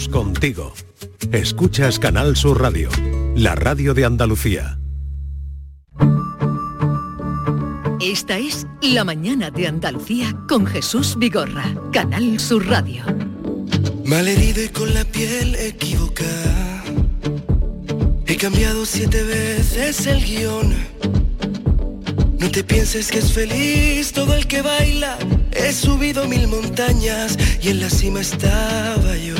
[0.00, 0.72] Estamos contigo.
[1.30, 2.88] Escuchas Canal Sur Radio,
[3.34, 4.78] la radio de Andalucía.
[8.00, 13.04] Esta es La mañana de Andalucía con Jesús Vigorra, Canal Sur Radio.
[14.06, 16.82] Malherido y con la piel equivocada.
[18.26, 20.74] He cambiado siete veces el guion.
[22.38, 25.18] No te pienses que es feliz todo el que baila.
[25.52, 29.39] He subido mil montañas y en la cima estaba yo.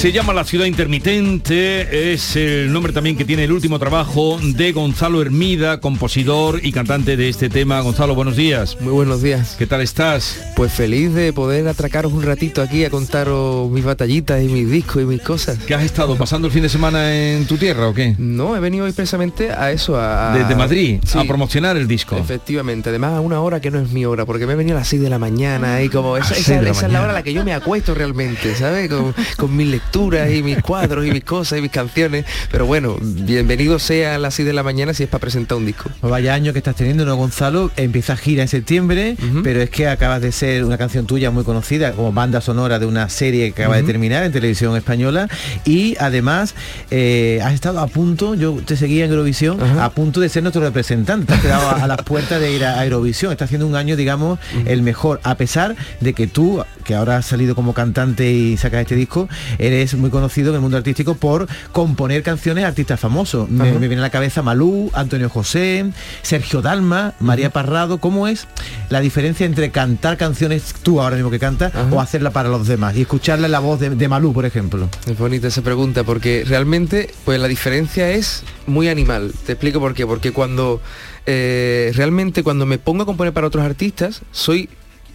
[0.00, 4.72] Se llama La Ciudad Intermitente, es el nombre también que tiene el último trabajo de
[4.72, 7.82] Gonzalo Hermida, compositor y cantante de este tema.
[7.82, 8.78] Gonzalo, buenos días.
[8.80, 9.56] Muy buenos días.
[9.58, 10.40] ¿Qué tal estás?
[10.56, 15.02] Pues feliz de poder atracaros un ratito aquí a contaros mis batallitas y mis discos
[15.02, 15.58] y mis cosas.
[15.66, 18.14] ¿Qué has estado pasando el fin de semana en tu tierra o qué?
[18.16, 20.32] No, he venido expresamente a eso, a...
[20.32, 21.18] Desde Madrid, Sí.
[21.18, 22.16] a promocionar el disco.
[22.16, 24.80] Efectivamente, además a una hora que no es mi hora, porque me he venido a
[24.80, 26.30] las 6 de la mañana y como esa,
[26.62, 28.88] la es la hora a la que yo me acuesto realmente, ¿sabes?
[28.88, 32.24] Con, con mis lecturas y mis cuadros y mis cosas y mis canciones.
[32.50, 35.66] Pero bueno, bienvenido sea a las 6 de la mañana si es para presentar un
[35.66, 35.90] disco.
[36.00, 37.70] Vaya año que estás teniendo, ¿no, Gonzalo?
[37.76, 41.92] Empieza gira en septiembre, pero es que acabas de ser una canción tuya muy conocida
[41.92, 45.28] como banda sonora de una serie que acaba de terminar en televisión española.
[45.64, 46.54] Y además
[46.90, 50.62] eh, has estado a punto, yo te seguía en Eurovisión, a punto de ser nuestro
[50.62, 53.66] representante, te has quedado a, a las puertas de ir a, a Eurovisión, está haciendo
[53.66, 57.74] un año, digamos, el mejor, a pesar de que tú, que ahora has salido como
[57.74, 62.64] cantante y sacas este disco, eres muy conocido en el mundo artístico por componer canciones
[62.64, 63.48] a artistas famosos.
[63.48, 65.90] Me viene a la cabeza Malú, Antonio José,
[66.22, 67.98] Sergio Dalma, María Parrado.
[67.98, 68.46] ¿Cómo es
[68.88, 72.96] la diferencia entre cantar canciones tú ahora mismo que cantas o hacerla para los demás?
[72.96, 74.88] Y escucharle la voz de, de Malú, por ejemplo.
[75.06, 79.32] Es bonita esa pregunta porque realmente pues la diferencia es muy animal.
[79.46, 80.06] Te explico por qué.
[80.06, 80.80] Porque cuando
[81.26, 84.68] eh, realmente cuando me pongo a componer para otros artistas soy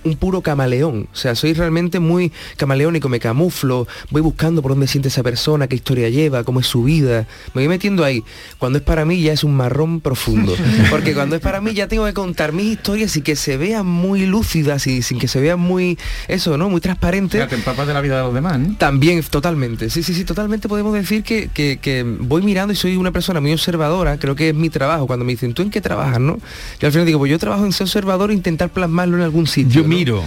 [0.05, 4.88] un puro camaleón, o sea, soy realmente muy camaleónico, me camuflo, voy buscando por dónde
[4.88, 8.23] siente esa persona, qué historia lleva, cómo es su vida, me voy metiendo ahí.
[8.59, 10.55] Cuando es para mí ya es un marrón profundo,
[10.91, 13.85] porque cuando es para mí ya tengo que contar mis historias y que se vean
[13.88, 16.69] muy lúcidas y sin que se vean muy, eso, ¿no?
[16.69, 17.47] Muy transparentes.
[17.49, 18.75] te empapas de la vida de los demás, ¿no?
[18.77, 19.89] También, totalmente.
[19.89, 23.41] Sí, sí, sí, totalmente podemos decir que, que- que voy mirando y soy una persona
[23.41, 25.07] muy observadora, creo que es mi trabajo.
[25.07, 26.37] Cuando me dicen, ¿tú en qué trabajas, no?
[26.79, 29.47] Yo al final digo, pues yo trabajo en ser observador e intentar plasmarlo en algún
[29.47, 29.81] sitio.
[29.81, 29.94] Yo ¿no?
[29.95, 30.25] Miro,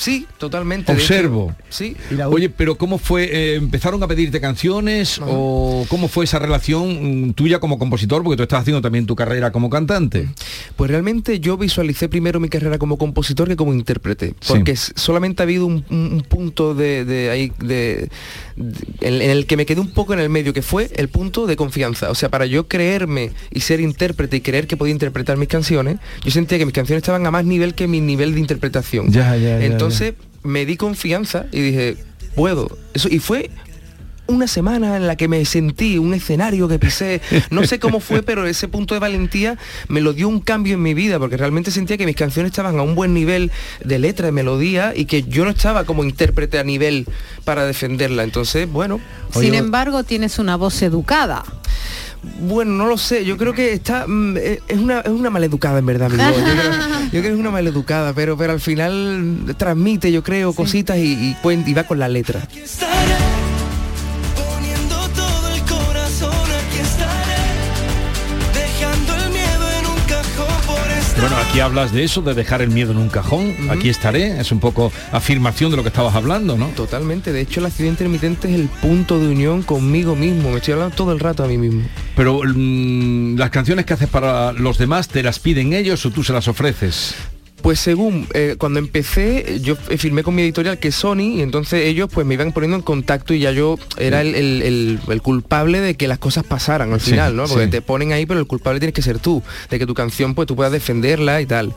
[0.00, 0.90] Sí, totalmente.
[0.92, 1.54] observo.
[1.68, 1.94] sí.
[2.34, 3.24] Oye, pero ¿cómo fue?
[3.30, 8.22] eh, ¿Empezaron a pedirte canciones o cómo fue esa relación mm, tuya como compositor?
[8.22, 10.30] Porque tú estás haciendo también tu carrera como cantante.
[10.76, 15.44] Pues realmente yo visualicé primero mi carrera como compositor que como intérprete, porque solamente ha
[15.44, 18.08] habido un, un- un punto de, de ahí de,
[18.56, 21.08] de- en, en el que me quedé un poco en el medio, que fue el
[21.08, 22.10] punto de confianza.
[22.10, 25.98] O sea, para yo creerme y ser intérprete y creer que podía interpretar mis canciones,
[26.24, 29.10] yo sentía que mis canciones estaban a más nivel que mi nivel de interpretación.
[29.12, 31.96] Ya, ya, ya, Entonces me di confianza y dije,
[32.34, 32.78] puedo.
[32.94, 33.50] Eso, y fue
[34.30, 37.20] una semana en la que me sentí, un escenario que pisé,
[37.50, 39.58] no sé cómo fue, pero ese punto de valentía
[39.88, 42.78] me lo dio un cambio en mi vida, porque realmente sentía que mis canciones estaban
[42.78, 43.50] a un buen nivel
[43.84, 47.06] de letra, de melodía, y que yo no estaba como intérprete a nivel
[47.44, 48.22] para defenderla.
[48.22, 49.00] Entonces, bueno.
[49.32, 51.44] Sin embargo, tienes una voz educada.
[52.40, 55.78] Bueno, no lo sé, yo creo que está mm, eh, es una, es una maleducada
[55.78, 56.36] en verdad, mi voz.
[56.36, 60.52] Yo creo, yo creo que es una maleducada, pero, pero al final transmite, yo creo,
[60.52, 61.36] cositas y, y,
[61.66, 62.46] y va con la letra.
[71.50, 73.70] Aquí hablas de eso, de dejar el miedo en un cajón.
[73.70, 74.40] Aquí estaré.
[74.40, 76.68] Es un poco afirmación de lo que estabas hablando, ¿no?
[76.68, 80.74] Totalmente, de hecho la ciudad intermitente es el punto de unión conmigo mismo, me estoy
[80.74, 81.82] hablando todo el rato a mí mismo.
[82.14, 86.22] Pero mm, las canciones que haces para los demás, ¿te las piden ellos o tú
[86.22, 87.16] se las ofreces?
[87.62, 91.84] Pues según, eh, cuando empecé, yo firmé con mi editorial que es Sony, y entonces
[91.86, 95.22] ellos pues me iban poniendo en contacto y ya yo era el, el- el- el
[95.22, 97.46] culpable de que las cosas pasaran al Sí, final, ¿no?
[97.46, 97.70] Porque sí.
[97.70, 100.46] te ponen ahí, pero el culpable tienes que ser tú, de que tu canción pues
[100.48, 101.74] tú puedas defenderla y tal.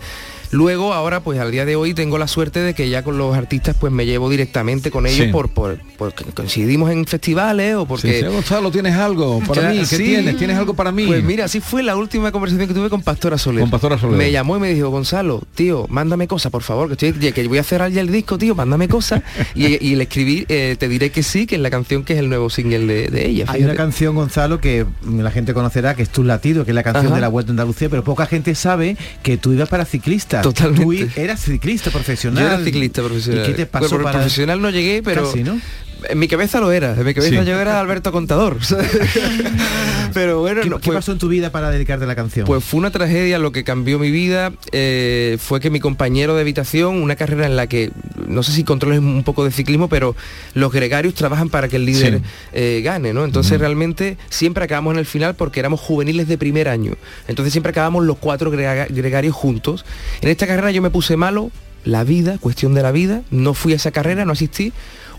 [0.53, 3.35] Luego, ahora, pues al día de hoy tengo la suerte de que ya con los
[3.35, 5.31] artistas pues me llevo directamente con ellos Sí.
[5.31, 8.19] por, por porque coincidimos en festivales o porque...
[8.19, 9.79] Sí, sí, Gonzalo, ¿tienes algo para Claro, mí?
[9.79, 10.03] ¿Qué sí.
[10.03, 10.38] tienes?
[10.38, 11.05] ¿Tienes algo para mí?
[11.07, 13.61] Pues mira, así fue la última conversación que tuve con Pastora Soler.
[13.61, 14.15] Con Pastora Soler.
[14.17, 17.57] Me llamó y me dijo, Gonzalo, tío, mándame cosas, por favor, que, estoy, que voy
[17.57, 19.21] a cerrar ya el disco, tío, mándame cosas.
[19.56, 22.19] y, y le escribí, eh, te diré que sí, que es la canción que es
[22.19, 23.45] el nuevo single de, de ella.
[23.47, 26.83] Hay una canción, Gonzalo, que la gente conocerá, que es Tu Latido, que es la
[26.83, 27.15] canción Ajá.
[27.15, 30.43] de la Vuelta a Andalucía, pero poca gente sabe que tú ibas para ciclista.
[30.44, 31.06] Totalmente.
[31.07, 32.44] Tú eras ciclista profesional.
[32.44, 33.44] Yo era ciclista profesional.
[33.44, 34.19] ¿Y qué te pasó Bueno, para...?
[34.19, 35.60] profesional no llegué, pero Casi, ¿no?
[36.09, 36.94] En mi cabeza lo era.
[36.94, 37.45] En mi cabeza Sí.
[37.47, 38.57] yo era Alberto Contador.
[40.13, 42.45] pero bueno, ¿Qué, no, qué pues- pasó en tu vida para dedicarte a la canción?
[42.45, 46.41] Pues fue una tragedia, lo que cambió mi vida eh, fue que mi compañero de
[46.41, 47.91] habitación, una carrera en la que,
[48.27, 50.15] no sé si controles un poco de ciclismo, pero
[50.53, 52.23] los gregarios trabajan para que el líder Sí.
[52.53, 53.25] eh, gane, ¿no?
[53.25, 56.94] Entonces realmente siempre acabamos en el final porque éramos juveniles de primer año.
[57.27, 59.85] Entonces siempre acabamos los cuatro grega- gregarios juntos.
[60.21, 61.51] En esta carrera yo me puse malo,
[61.85, 64.71] la vida, cuestión de la vida, no fui a esa carrera, no asistí.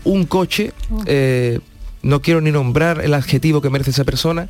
[0.05, 0.71] Un coche,
[1.05, 1.59] eh,
[2.01, 4.47] no quiero ni nombrar el adjetivo que merece esa persona,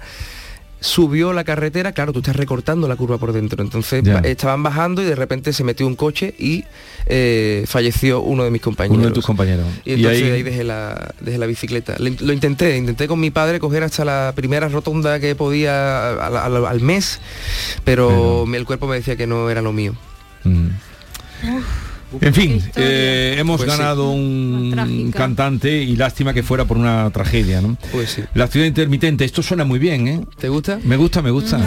[0.82, 4.20] subió la carretera, claro, tú estás recortando la curva por dentro, entonces Ya.
[4.20, 6.64] estaban bajando y de repente se metió un coche y
[7.08, 8.98] eh, falleció uno de mis compañeros.
[8.98, 9.66] Uno de tus compañeros.
[9.86, 11.96] Y entonces ahí, dejé, la, dejé la bicicleta.
[11.98, 16.10] Lo, in- lo intenté, intenté con mi padre coger hasta la primera rotonda que podía
[16.28, 17.20] al, al- al mes,
[17.84, 19.96] pero, el cuerpo me decía que no era lo mío.
[20.44, 20.68] Mm.
[22.22, 23.78] En fin, eh, hemos Pues sí.
[23.78, 27.78] ganado un cantante y lástima que fuera por una tragedia, ¿no?
[27.92, 28.24] Pues sí.
[28.34, 30.22] La ciudad intermitente, esto suena muy bien, ¿eh?
[30.38, 30.80] ¿Te gusta?
[30.84, 31.58] Me gusta, me gusta.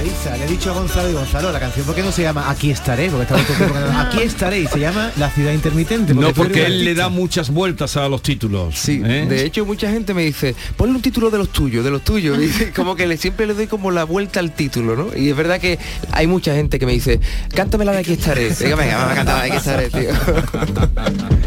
[0.00, 2.70] Le he dicho a Gonzalo y Gonzalo, la canción, ¿por qué no se llama Aquí
[2.70, 3.10] estaré?
[3.10, 6.14] Porque estaba todo Aquí estaré y se llama La ciudad intermitente.
[6.14, 8.78] No, porque él le da muchas vueltas a los títulos.
[8.78, 9.26] Sí, ¿eh?
[9.28, 12.38] de hecho mucha gente me dice, ponle un título de los tuyos, de los tuyos.
[12.38, 15.14] Dice, como que le, siempre le doy como la vuelta al título, ¿no?
[15.14, 15.78] Y es verdad que
[16.12, 17.20] hay mucha gente que me dice,
[17.54, 18.54] cántame la de aquí estaré.
[18.58, 21.39] Venga, venga, vamos a cantar la de aquí estaré, tío.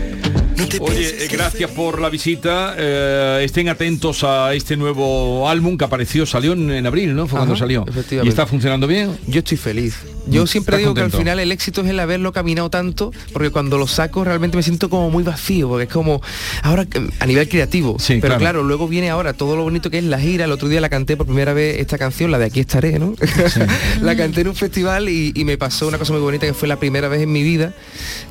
[0.81, 2.75] Oye, eh, gracias por la visita.
[2.77, 7.27] eh, estén atentos a este nuevo álbum que apareció, salió en, en abril, ¿no?
[7.27, 7.85] Fue cuando salió.
[8.23, 9.17] ¿Y está funcionando bien?
[9.27, 9.95] Yo estoy feliz.
[10.27, 13.11] Yo Mm, siempre ¿estás digo que al final el éxito es el haberlo caminado tanto,
[13.33, 16.21] porque cuando lo saco realmente me siento como muy vacío, porque es como
[16.61, 16.85] ahora
[17.19, 17.97] a nivel creativo.
[17.99, 18.39] Sí, Pero claro.
[18.39, 18.63] claro.
[18.63, 20.45] luego viene ahora todo lo bonito que es la gira.
[20.45, 23.15] El otro día la canté por primera vez esta canción, la de Aquí estaré, ¿no?
[24.01, 26.67] la canté en un festival y, y me pasó una cosa muy bonita que fue
[26.67, 27.73] la primera vez en mi vida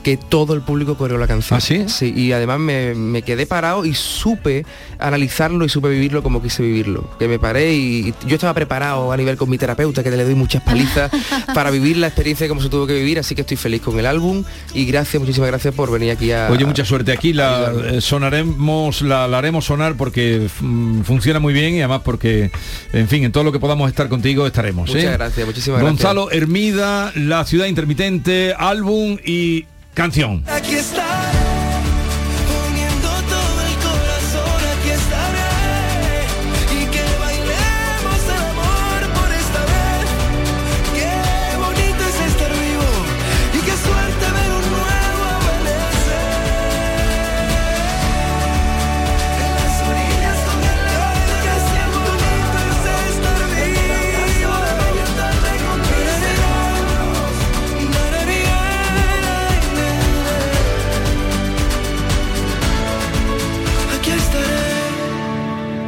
[0.03, 1.56] que todo el público coreó la canción.
[1.59, 1.85] ¿Ah, sí?
[1.89, 4.65] Sí, y además me, me quedé parado y supe
[4.99, 7.09] analizarlo y supe vivirlo como quise vivirlo.
[7.19, 10.25] Que me paré y, y yo estaba preparado a nivel con mi terapeuta, que le
[10.25, 11.11] doy muchas palizas
[11.55, 14.06] para vivir la experiencia como se tuvo que vivir, así que estoy feliz con el
[14.06, 14.44] álbum
[14.75, 16.49] y gracias, muchísimas gracias por venir aquí a...
[16.50, 17.12] Oye, mucha suerte.
[17.12, 22.02] Aquí la eh, sonaremos, la, la haremos sonar porque mm, funciona muy bien y además
[22.05, 22.50] porque,
[22.93, 24.88] en fin, en todo lo que podamos estar contigo estaremos.
[24.88, 25.12] Muchas ¿eh?
[25.12, 25.99] gracias, muchísimas gracias.
[25.99, 30.44] Gonzalo Hermida, La Ciudad Intermitente, álbum y canción.
[30.46, 31.31] Aquí está,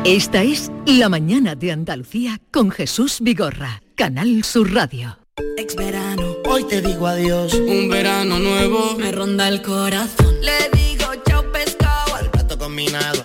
[0.04, 5.18] Esta es La mañana de Andalucía con Jesús Vigorra, Canal Sur Radio.
[5.56, 7.54] Ex verano, Hoy te digo adiós.
[7.54, 10.34] un verano nuevo me ronda el corazón.
[10.42, 13.24] Le digo chao pescado al Plato combinado.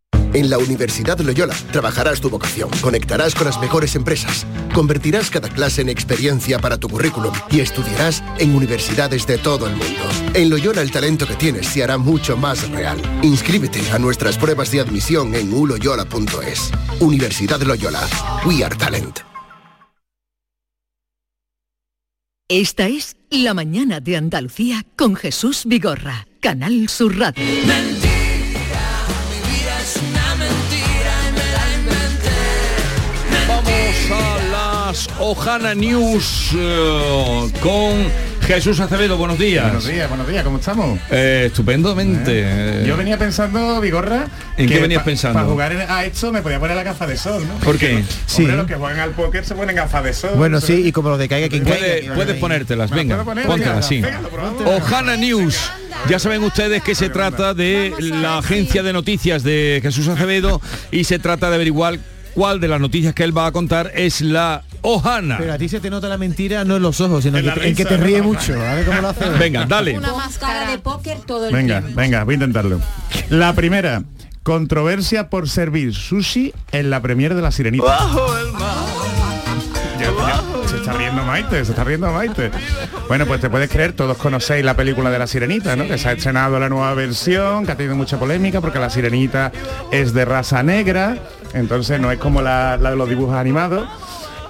[0.33, 5.81] En la Universidad Loyola trabajarás tu vocación, conectarás con las mejores empresas, convertirás cada clase
[5.81, 10.01] en experiencia para tu currículum y estudiarás en universidades de todo el mundo.
[10.33, 12.97] En Loyola el talento que tienes se hará mucho más real.
[13.23, 16.71] Inscríbete a nuestras pruebas de admisión en uloyola.es.
[17.01, 18.07] Universidad Loyola.
[18.45, 19.19] We are talent.
[22.47, 27.43] Esta es La mañana de Andalucía con Jesús Vigorra, Canal Sur Radio.
[34.91, 37.93] Las Ojana News eh, con
[38.45, 39.15] Jesús Acevedo.
[39.15, 39.63] Buenos días.
[39.63, 40.99] Buenos días, buenos días, ¿cómo estamos?
[41.09, 42.83] Eh, estupendamente.
[42.85, 44.25] Yo venía pensando, Vigorra...
[44.57, 45.35] ¿En que qué venías pa- pensando?
[45.39, 47.53] Para jugar en- a esto me podía poner la gafa de sol, ¿no?
[47.65, 48.03] ¿Por qué?
[48.25, 48.41] Sí.
[48.41, 50.31] Hombre, los que juegan al póker se ponen gafas de sol.
[50.35, 50.61] Bueno, ¿no?
[50.61, 52.15] sí, y como lo de caiga quien Puede- caiga.
[52.15, 53.45] puedes ponértelas, venga, poner?
[53.45, 54.01] póntelas, sí.
[54.65, 55.57] Ojana News.
[56.09, 60.59] Ya saben ustedes que se trata de la agencia de noticias de Jesús Acevedo
[60.91, 61.97] y se trata de averiguar
[62.33, 65.37] cuál de las noticias que él va a contar es la Ojana.
[65.37, 67.67] Pero a ti se te nota la mentira no en los ojos, sino En que
[67.67, 68.53] en que te ríe mucho.
[68.53, 69.29] A ver cómo lo hace.
[69.39, 69.97] Venga, dale.
[69.97, 71.99] Una máscara de póker todo el Venga, tiempo.
[72.01, 72.79] venga, voy a intentarlo.
[73.29, 74.03] La primera,
[74.43, 77.99] controversia por servir sushi en la premier de La Sirenita.
[79.99, 82.49] Ya- ya, se está riendo Maite, se está riendo Maite.
[83.07, 85.85] Bueno, pues te puedes creer, todos conocéis la película de La Sirenita, ¿no?
[85.85, 89.51] Que se ha estrenado la nueva versión, que ha tenido mucha polémica porque La Sirenita
[89.91, 91.17] es de raza negra,
[91.53, 93.87] entonces no es como la, la de los dibujos animados.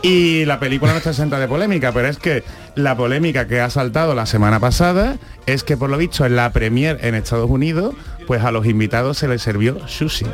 [0.02, 2.44] Y la película no está exenta de polémica, pero es que
[2.76, 6.52] la polémica que ha saltado la semana pasada es que por lo visto en la
[6.52, 7.94] premier en Estados Unidos,
[8.26, 10.26] pues a los invitados se les sirvió sushi.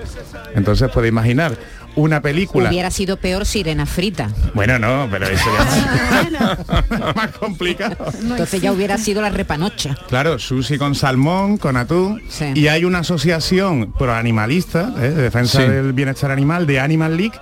[0.55, 1.57] Entonces puede imaginar
[1.95, 2.69] una película.
[2.69, 4.29] Hubiera sido peor sirena frita.
[4.53, 7.97] Bueno, no, pero eso ya es más complicado.
[8.21, 9.97] Entonces ya hubiera sido la repanocha.
[10.07, 12.21] Claro, sushi con salmón, con atún.
[12.53, 15.09] Y hay una asociación proanimalista, ¿eh?
[15.09, 15.67] de defensa Sí.
[15.67, 17.39] del bienestar animal, de Animal League,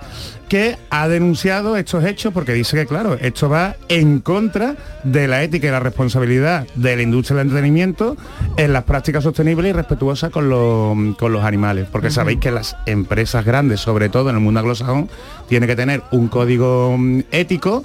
[0.48, 5.42] que ha denunciado estos hechos porque dice que, claro, esto va en contra de la
[5.42, 8.16] ética y la responsabilidad de la industria del entretenimiento
[8.56, 11.86] en las prácticas sostenibles y respetuosas con los, con los animales.
[11.90, 15.08] Porque sabéis que las empresas grandes, sobre todo en el mundo anglosajón,
[15.48, 17.84] tienen que tener un código mm, ético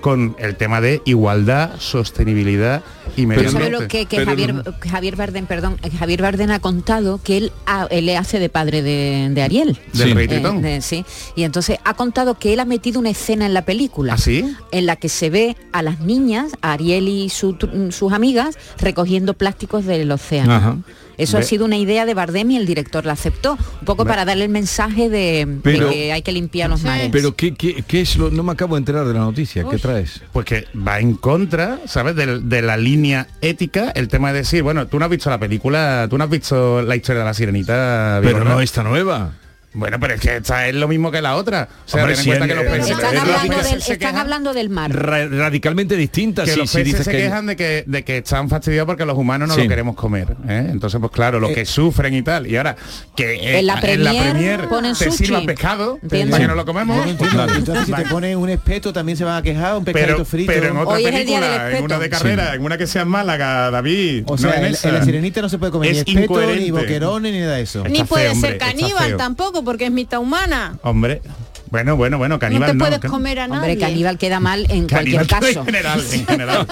[0.00, 2.82] con el tema de igualdad, sostenibilidad
[3.16, 3.84] y medio Pero ¿sabe ambiente.
[3.84, 4.54] lo que, que Javier,
[4.90, 8.48] Javier Bardem, perdón, eh, Javier Bardem ha contado que él, ha- él le hace de
[8.48, 9.78] padre de, de Ariel.
[9.92, 10.62] Del Eh, Rey Tritón.
[10.62, 11.04] de- sí.
[11.34, 14.14] Y entonces ha contado que él ha metido una escena en la película.
[14.14, 14.54] ¿Ah, sí?
[14.72, 17.56] En la que se ve a las niñas, a Ariel y su
[17.90, 20.52] sus amigas, recogiendo plásticos del océano.
[20.54, 20.76] Ajá.
[21.18, 24.08] Eso ha sido una idea de Bardem y el director la aceptó, un poco Ve-
[24.08, 27.10] para darle el mensaje de, que hay que limpiar los mares.
[27.12, 28.30] Pero ¿qué, qué, qué es lo...?
[28.30, 29.62] No me acabo de enterar de la noticia.
[29.70, 30.22] ¿Qué traes?
[30.32, 32.16] Pues que va en contra, ¿sabes?
[32.16, 35.38] De, de la línea ética, el tema de decir, bueno, tú no has visto la
[35.38, 38.18] película, tú no has visto la historia de la sirenita.
[38.22, 39.34] Pero no esta nueva.
[39.74, 41.68] Bueno, pero es que esta es lo mismo que la otra.
[41.86, 43.82] O sea, Hombre, ten en si cuenta que los peces, están, los hablando peces del,
[43.82, 44.92] se están quejan- hablando del mar.
[44.94, 46.44] Ra- radicalmente distinta.
[46.44, 47.16] que sí, los peces dices se que...
[47.16, 49.62] quejan de que, de que están fastidiados porque los humanos no Sí.
[49.62, 50.36] lo queremos comer.
[50.46, 50.66] ¿eh?
[50.70, 52.46] Entonces, pues claro, los que sufren y tal.
[52.46, 52.76] Y ahora,
[53.16, 55.24] que eh, En la premier ponen te sushi.
[55.26, 56.30] sirvan pescado, ¿Entiendes?
[56.32, 57.06] para que no lo comemos.
[57.06, 57.54] No.
[57.54, 60.52] Entonces si te pone un espeto también se van a quejar, un pescadito pero, frito.
[60.52, 63.70] pero en otra Hoy película, en una de carrera, en una que sea en Málaga,
[63.70, 64.24] David.
[64.26, 64.88] O sea, en en, esa.
[64.90, 67.84] en la sirenita no se puede comer ni espeto, ni boquerones, ni nada de eso.
[67.88, 69.16] Ni puede ser caníbal feo.
[69.64, 70.78] Porque es mitad humana.
[70.82, 71.22] Hombre,
[71.70, 72.84] bueno, bueno, bueno, No caníbal te no.
[72.84, 73.58] puedes que- comer a nadie.
[73.72, 75.60] Hombre, caníbal queda mal en Caníbal cualquier caso.
[75.60, 76.66] en general, en general.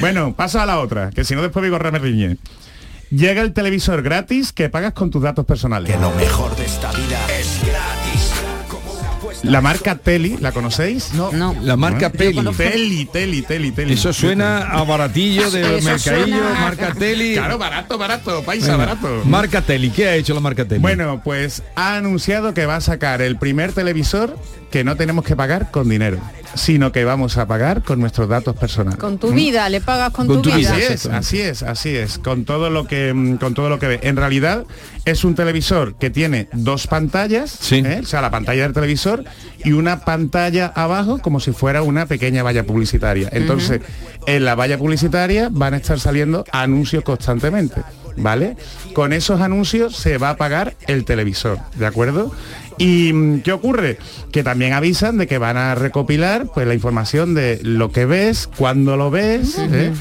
[0.00, 2.36] bueno, pasa a la otra, que si no después Vigorra me riñe.
[3.10, 5.98] Llega el televisor gratis que pagas con tus datos personales.
[6.00, 7.59] Lo mejor de esta vida es.
[9.42, 11.14] La marca Teli, ¿la conocéis?
[11.14, 11.32] No.
[11.32, 11.56] no.
[11.62, 12.12] La marca ¿No?
[12.12, 12.44] Peli.
[12.56, 13.94] Teli, Teli, Teli, Teli.
[13.94, 17.34] Eso suena a baratillo de mercadillo, suena- marca Teli.
[17.34, 19.22] Claro, barato, barato, paisa, barato.
[19.24, 19.90] Marca Teli.
[19.90, 20.80] ¿Qué ha hecho la marca Teli?
[20.80, 24.36] Bueno, pues ha anunciado que va a sacar el primer televisor
[24.70, 26.18] que no tenemos que pagar con dinero,
[26.54, 29.00] sino que vamos a pagar con nuestros datos personales.
[29.00, 30.74] Con tu vida, le pagas con, Con tu, tu vida.
[30.74, 33.88] Así es, así es, así es, con todo lo que mm, con todo lo que
[33.88, 34.00] ve.
[34.04, 34.64] En realidad
[35.06, 37.82] es un televisor que tiene dos pantallas, Sí.
[37.84, 38.00] ¿eh?
[38.02, 39.24] o sea, la pantalla del televisor
[39.64, 43.28] y una pantalla abajo como si fuera una pequeña valla publicitaria.
[43.32, 43.80] Entonces,
[44.26, 47.82] en la valla publicitaria van a estar saliendo anuncios constantemente,
[48.16, 48.56] ¿vale?
[48.94, 52.32] Con esos anuncios se va a pagar el televisor, ¿de acuerdo?
[52.78, 53.98] ¿Y qué ocurre?
[54.32, 58.48] Que también avisan de que van a recopilar pues la información de lo que ves,
[58.56, 59.92] cuándo lo ves, ¿eh?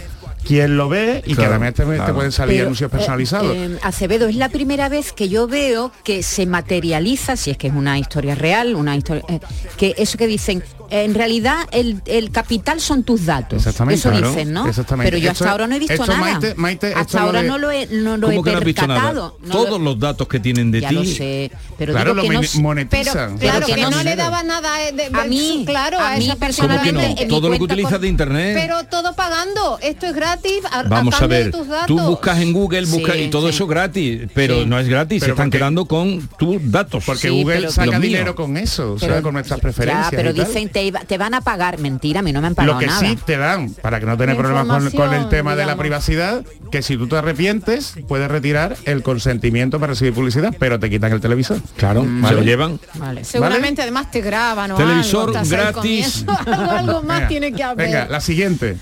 [0.45, 3.55] Quién lo ve y que Claro, además te, te pueden salir Pero, anuncios eh, personalizados.
[3.55, 7.67] eh, Acevedo, es la primera vez que yo veo que se materializa, si es que
[7.67, 9.39] es una historia real, una historia, eh,
[9.77, 13.57] que eso que dicen, en realidad el, el capital son tus datos.
[13.57, 14.67] Exactamente, Eso claro, dicen, ¿no?
[14.67, 15.11] exactamente.
[15.11, 16.19] Pero yo Esto- hasta ahora no he visto esto, nada.
[16.39, 18.51] Maite- Maite, esto hasta lo ahora de- no lo he, no lo he ¿Cómo que
[18.51, 18.99] no has visto nada?
[19.01, 19.37] percatado.
[19.41, 20.95] No Todos lo- los datos que tienen de ya ti.
[20.95, 23.37] lo sé, pero Claro, digo lo que no monetizan.
[23.37, 26.23] pero- Claro, que no, le daba nada eh, de, A mí, claro, a a, mí
[26.25, 27.01] esa ¿Cómo persona que no?
[27.01, 28.57] en mi Todo lo que utilizas de internet.
[28.59, 31.87] Pero todo pagando, esto es gratis a, Vamos a ver, de tus datos.
[31.87, 33.55] tú buscas en Google, buscas Sí, y todo sí.
[33.55, 37.03] eso gratis, pero no es gratis, se están quedando con tus datos.
[37.05, 40.09] Porque Google saca dinero con eso, o sea, Pero- con nuestras preferencias.
[40.11, 40.33] Pero
[40.79, 41.77] te, iba- te van a pagar.
[41.79, 42.99] Mentira, a mí no me han pagado Lo que nada.
[42.99, 46.43] sí te dan, para que no La problemas con, con el tema de la privacidad,
[46.71, 51.11] que si tú te arrepientes, puedes retirar el consentimiento para recibir publicidad, pero te quitan
[51.11, 51.59] el televisor.
[51.75, 52.79] Claro, se lo llevan.
[52.95, 53.23] Vale.
[53.25, 56.25] Seguramente además te graban o Televisor algo, gratis.
[56.45, 57.87] algo, algo más Venga, tiene que haber.
[57.87, 58.77] Venga, la siguiente,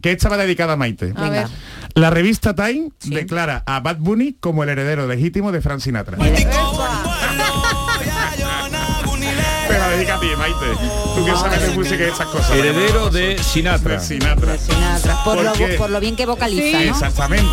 [0.00, 1.12] que esta va dedicada a Maite.
[1.16, 1.46] A ver.
[1.94, 6.16] La revista Time declara a Bad Bunny como el heredero legítimo de Frank Sinatra.
[10.36, 10.66] Maite.
[11.14, 12.50] Tú que sabes de música y cosas.
[12.52, 13.94] Heredero de Sinatra.
[13.94, 14.56] De Sinatra.
[14.58, 16.90] Sinatra, por, lo, Porque- por lo bien que vocaliza, ¿no?
[16.90, 17.46] Exactamente,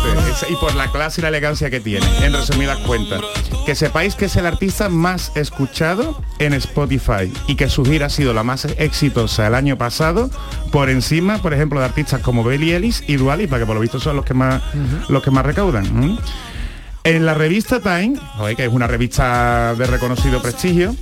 [0.48, 3.20] y por la clase y la elegancia que tiene, en resumidas cuentas.
[3.66, 8.10] Que sepáis que es el artista más escuchado en Spotify y que su gira ha
[8.10, 10.30] sido la más exitosa el año pasado,
[10.72, 13.80] por encima, por ejemplo, de artistas como Billie Ellis y Dua Lipa, que por lo
[13.80, 14.62] visto son los que más,
[15.08, 16.18] los que más recaudan.
[17.04, 18.14] En la revista Time,
[18.56, 20.94] que es una revista de reconocido prestigio,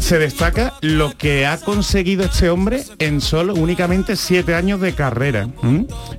[0.00, 5.48] se destaca lo que ha conseguido este hombre en solo únicamente siete años de carrera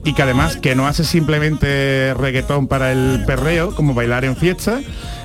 [0.06, 4.80] y que además que no hace simplemente reggaetón para el perreo como bailar en fiesta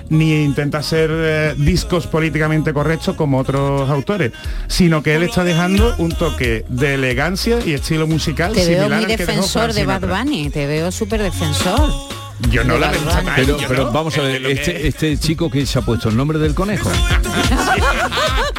[0.09, 4.33] ni intenta hacer eh, discos políticamente correctos como otros autores
[4.67, 9.03] sino que él está dejando un toque de elegancia y estilo musical Te veo similar
[9.03, 10.09] muy al que dejó defensor de Bad.
[10.09, 11.91] Bunny, te veo súper defensor.
[12.51, 12.91] Yo no la.
[12.93, 13.93] Time, Pero, pero no.
[13.93, 16.91] vamos a Eh, ver, este, este chico que se ha puesto el nombre del conejo.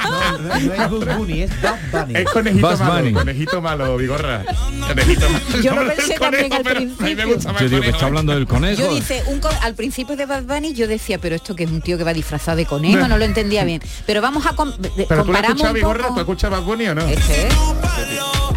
[0.05, 2.15] No, no Bunny, es Bad Bunny.
[2.15, 3.13] Es conejito Bugs malo, Bunny.
[3.13, 4.43] conejito malo, Vigorra.
[4.87, 5.45] Conejito malo.
[5.61, 7.27] Yo lo pensé también conejo, al principio.
[7.27, 8.81] gusta más Yo digo que está hablando del conejo.
[8.81, 11.71] Yo dice, un co- al principio de Bad Bunny yo decía, pero esto que es
[11.71, 13.81] un tío que va disfrazado de conejo, no lo entendía bien.
[14.05, 16.19] Pero vamos a com- Pero tú comparamos escuchas, un Vigorra, ¿tú poco.
[16.21, 17.01] escuchas Bad Bunny o no?
[17.07, 17.53] Este es.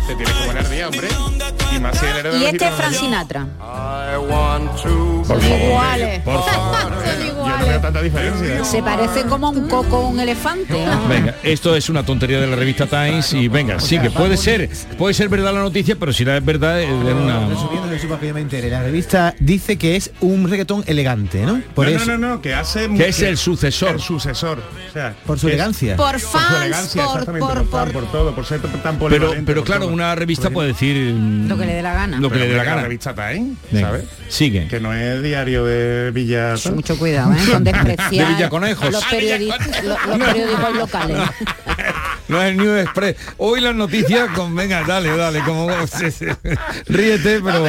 [0.09, 1.09] Te tienes que poner día, hombre.
[1.77, 2.99] Y más si el heredero Y este es yo.
[2.99, 3.47] Sinatra.
[4.17, 6.21] Por favor, iguales.
[6.21, 6.93] Por favor.
[7.05, 7.69] Son Yo no iguales.
[7.69, 8.65] veo tanta diferencia.
[8.65, 10.85] Se parece como un coco o un elefante.
[10.87, 11.09] ¿no?
[11.09, 14.71] Venga, esto es una tontería de la revista Times y venga, sí que puede ser,
[14.97, 17.47] puede ser verdad la noticia, pero si la es verdad es de una.
[17.49, 21.43] Resumiendo, Jesús, para que yo me entere, la revista dice que es un reggaetón elegante,
[21.45, 21.61] ¿no?
[21.75, 22.07] Por no, eso.
[22.07, 22.89] no, no, no, que hace...
[22.95, 23.91] Que es el sucesor.
[23.91, 24.59] El sucesor.
[24.89, 25.97] O sea, Por su que es- elegancia.
[25.97, 28.61] Por Por su fans, elegancia, por, exactamente, por, por, por, fan, por todo, por ser
[28.63, 29.43] tan Pero, polivalente.
[29.45, 29.93] pero por claro, todo.
[29.99, 32.19] Una revista puede decir mm, Lo que le dé la gana.
[32.19, 32.83] lo que Pero le dé la gana.
[32.83, 34.05] revista Time, Venga, ¿sabes?
[34.29, 34.67] Sigue.
[34.69, 36.55] Que no es diario de Villa...
[36.63, 36.75] tal.
[36.75, 37.39] Mucho cuidado, ¿eh?
[37.51, 41.19] Con despreciar De los, periodi- lo- los periódicos locales.
[42.29, 43.17] No es el New Express.
[43.39, 45.67] Hoy las noticias con venga, dale, dale, como
[46.87, 47.65] ríete, pero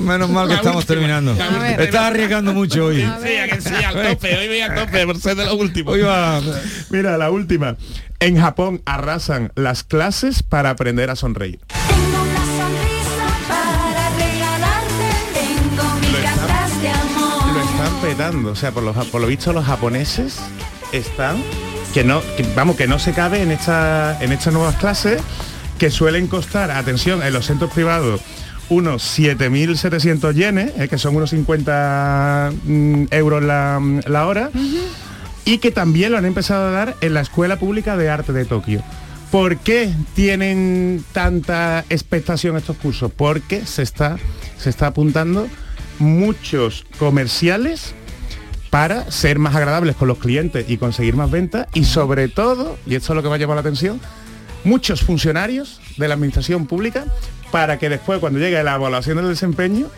[0.00, 1.34] menos mal que estamos terminando.
[1.78, 2.98] Estás arriesgando mucho hoy.
[3.22, 5.92] Sí, a que sí, al tope, hoy voy al tope, por ser de lo último.
[5.92, 6.42] Hoy va.
[6.90, 7.74] Mira, la última.
[8.22, 11.58] En Japón arrasan las clases para aprender a sonreír.
[11.88, 17.52] Tengo una sonrisa para regalarte, tengo mil Lo están- cartas de amor.
[17.52, 20.38] Lo están petando, o sea, por lo, por lo visto los japoneses
[20.92, 21.42] están
[21.92, 25.20] que no, que, vamos, que no se cabe en esta, en estas nuevas clases
[25.78, 28.20] que suelen costar, atención, en los centros privados
[28.68, 34.50] unos 7.700 yenes, eh, que son unos 50 mm, euros la, la hora,
[35.44, 38.44] y que también lo han empezado a dar en la Escuela Pública de Arte de
[38.44, 38.82] Tokio.
[39.30, 43.10] ¿Por qué tienen tanta expectación estos cursos?
[43.16, 44.18] Porque se está,
[44.58, 45.48] se está apuntando
[45.98, 47.94] muchos comerciales
[48.68, 52.94] para ser más agradables con los clientes y conseguir más ventas y sobre todo, y
[52.94, 54.00] esto es lo que me ha llamado la atención,
[54.64, 57.04] muchos funcionarios de la administración pública
[57.50, 59.88] para que después cuando llegue la evaluación del desempeño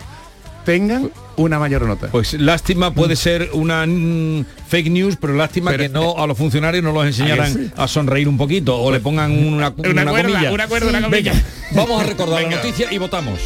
[0.65, 2.09] tengan una mayor nota.
[2.09, 6.37] Pues lástima puede ser una mm, fake news, pero lástima Pero- que no a los
[6.39, 7.71] funcionarios no los enseñaran sí?
[7.77, 10.53] a sonreír un poquito o le pongan una, una, cuerda, comilla.
[10.53, 11.33] una cuerda, una comilla.
[11.33, 12.57] Venga, vamos a recordar Venga.
[12.57, 13.39] la noticia y votamos.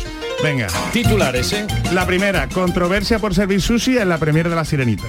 [0.43, 0.69] Venga.
[0.93, 1.67] Titulares, ¿eh?
[1.93, 5.05] La primera, controversia por servir sushi en la premier de La Sirenita.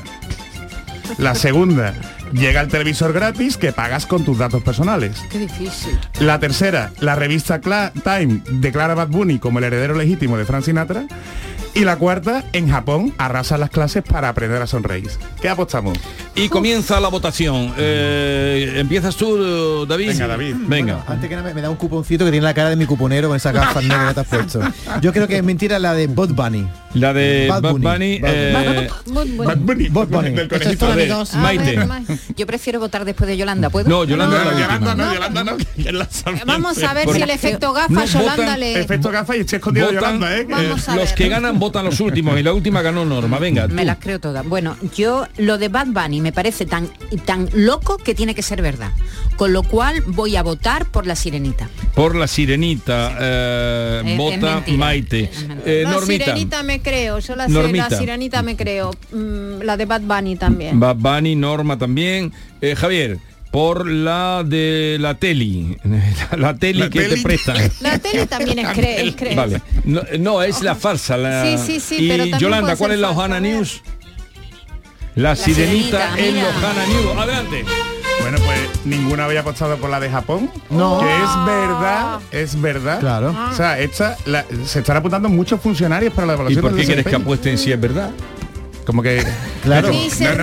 [1.17, 1.93] La segunda,
[2.34, 5.17] llega el televisor gratis que pagas con tus datos personales.
[5.32, 5.98] Qué difícil.
[6.19, 10.45] La tercera, la revista Cla- Time declara a Bad Bunny como el heredero legítimo de
[10.45, 11.06] Frank Sinatra.
[11.80, 15.10] Y la cuarta, en Japón, arrasan las clases para aprender a sonreír.
[15.42, 15.98] ¿Qué apostamos?
[16.39, 17.73] Y comienza la votación.
[17.78, 20.08] Eh, ¿Empiezas tú, David?
[20.10, 20.56] Venga, David.
[20.67, 21.04] Venga.
[21.08, 23.28] Antes que nada me, me da un cuponcito que tiene la cara de mi cuponero
[23.28, 24.62] con esa gafas negras que te has puesto.
[25.02, 26.67] Yo creo que es mentira la de Bot Bunny.
[26.93, 27.86] La de Bad Bad Bunny.
[27.86, 28.19] Bunny.
[28.19, 28.89] Bad eh,
[29.38, 29.89] Bad Bunny.
[29.89, 30.30] Bot Bunny.
[30.32, 31.34] Del conejito de- amigos.
[31.36, 31.80] Maite.
[32.36, 33.88] Yo prefiero votar después de Yolanda, ¿puedo?
[33.89, 34.60] No, Yolanda última.
[34.62, 35.58] Yolanda no, Yolanda no.
[36.45, 38.80] Vamos a ver Porque- si el efecto gafa No, Yolanda votan le...
[38.82, 40.47] Efecto gafa y estoy escondido Votan- Yolanda, ¿eh?
[40.49, 41.15] Vamos a Los ver.
[41.15, 43.38] que ganan votan los últimos y la última ganó Norma.
[43.39, 43.75] Venga, tú.
[43.75, 44.45] Me las creo todas.
[44.47, 46.88] Bueno, yo lo de Bad Bunny me parece tan
[47.26, 48.92] tan loco que tiene que ser verdad.
[49.36, 51.68] Con lo cual voy a votar por la sirenita.
[51.96, 54.63] por la sirenita eh, Es- es vota.
[54.78, 55.32] Maite.
[55.65, 56.26] Eh, la Normita.
[56.26, 58.92] sirenita me creo, yo la, la sirenita me creo.
[59.12, 60.80] Mm, la de Bad Bunny también.
[60.80, 62.32] Bad Bunny, Norma también.
[62.62, 63.18] Eh, Javier,
[63.50, 65.76] por la de la teli.
[66.38, 67.22] La teli La que te teli.
[67.24, 67.58] prestan.
[67.82, 69.36] La tele también es cree, es cree.
[69.36, 69.62] Vale.
[69.84, 71.18] No, no, es la farsa.
[71.18, 71.44] La...
[71.44, 73.52] Sí, sí, sí, y pero Yolanda, ¿cuál es la falsa, Ojana a ver.
[73.56, 73.82] News?
[75.15, 76.48] La, sirenita, sirenita, en mira.
[76.50, 77.17] Ojana News.
[77.17, 77.65] Adelante.
[78.22, 80.52] Bueno, pues ninguna había apostado por la de Japón.
[80.69, 81.00] No.
[81.00, 83.00] Que es verdad, es verdad.
[83.00, 83.36] Claro.
[83.52, 86.80] O sea, esta, la- se están apuntando muchos funcionarios para la ¿Y evaluación por del
[86.82, 88.12] qué quieres que apuesten si es verdad?
[88.86, 89.24] Como que...
[89.63, 89.89] Claro.
[89.89, 89.93] No,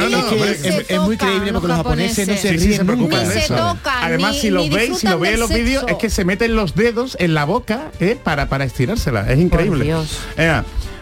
[0.09, 3.39] no, es, muy creíble porque los japoneses no se Sí, sí, ríen se preocupan de
[3.39, 3.55] eso.
[3.57, 6.11] tocan, Además, ni- si los ni veis, si lo veis en los vídeos, es que
[6.11, 8.17] se meten los dedos en la boca ¿eh?
[8.23, 9.31] para, para estirársela.
[9.31, 9.93] Es increíble.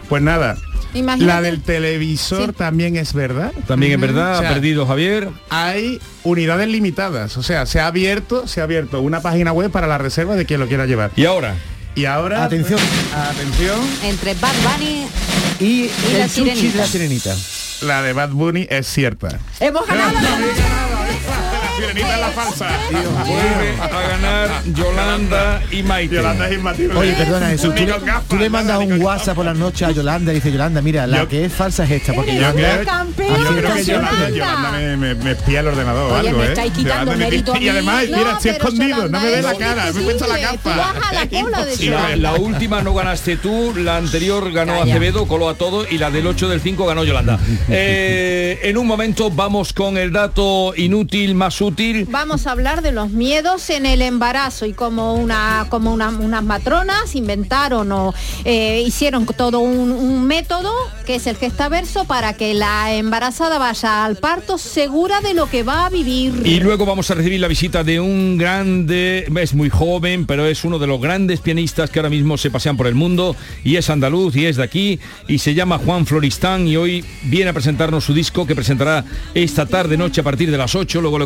[0.09, 0.55] Pues nada.
[0.95, 1.25] Imagínate.
[1.25, 2.55] La del televisor Sí.
[2.57, 3.51] también es verdad.
[3.67, 5.29] También es verdad, O sea, ha perdido Javier.
[5.49, 7.37] Hay unidades limitadas.
[7.37, 10.45] O sea, se ha abierto, se ha abierto una página web para la reserva de
[10.45, 11.11] quien lo quiera llevar.
[11.15, 11.55] Y ahora,
[11.95, 12.43] Y ahora.
[12.43, 12.79] Atención.
[13.13, 13.79] atención.
[14.03, 15.07] Entre Bad Bunny
[15.59, 16.71] Y, la el chuchi sirenita.
[16.71, 17.35] de la sirenita.
[17.81, 19.39] La de Bad Bunny es cierta.
[19.59, 20.13] hemos ganado.
[20.13, 20.94] La
[21.77, 22.67] sirenita es la falsa.
[23.25, 26.15] vuelve a ganar Yolanda y Maite.
[26.15, 26.95] Yolanda es imbatible.
[26.97, 27.83] Oye, perdona Jesús, tú,
[28.29, 31.19] tú le mandas un WhatsApp por la noche a Yolanda y dice Yolanda, mira, la
[31.19, 34.29] Yo- que es falsa es esta, porque Yo Yolanda creo, campeón, yo creo que Yolanda.
[34.29, 36.49] Yolanda, me, me, me espía el ordenador o Oye, algo, me ¿eh?
[36.49, 37.69] estáis quitando mérito Y a mí.
[37.69, 40.39] además, No, mira, estoy escondido, Yolanda no me ve la cara, me he puesto la
[40.39, 40.93] capa.
[42.17, 44.81] la última no ganaste tú, la anterior ganó.
[44.81, 47.39] Acevedo, coló a todo y la del 8 del 5 ganó Yolanda.
[47.67, 52.07] Eh, en un momento vamos con el dato inútil más útil.
[52.09, 56.43] Vamos a hablar de los miedos en el embarazo y como una como una- unas
[56.43, 60.71] matronas inventaron o eh, hicieron todo un, un método
[61.05, 65.63] que es el gestaverso para que la embarazada vaya al parto segura de lo que
[65.63, 66.41] va a vivir.
[66.45, 70.63] Y luego vamos a recibir la visita de un grande, es muy joven, pero es
[70.63, 73.89] uno de los grandes pianistas que ahora mismo se pasean por el mundo y es
[73.89, 78.03] andaluz y es de aquí y se llama Juan Floristán y hoy viene a presentarnos
[78.03, 81.25] su disco que presentará esta tarde noche a partir de las 8, luego le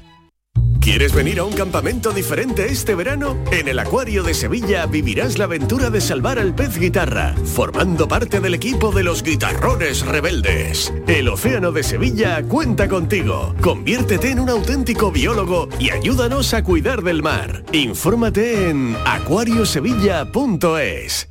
[0.81, 3.37] ¿Quieres venir a un campamento diferente este verano?
[3.51, 8.39] En el Acuario de Sevilla vivirás la aventura de salvar al pez guitarra, formando parte
[8.39, 10.91] del equipo de los guitarrones rebeldes.
[11.05, 13.53] El Océano de Sevilla cuenta contigo.
[13.61, 17.63] Conviértete en un auténtico biólogo y ayúdanos a cuidar del mar.
[17.71, 21.30] Infórmate en acuariosevilla.es.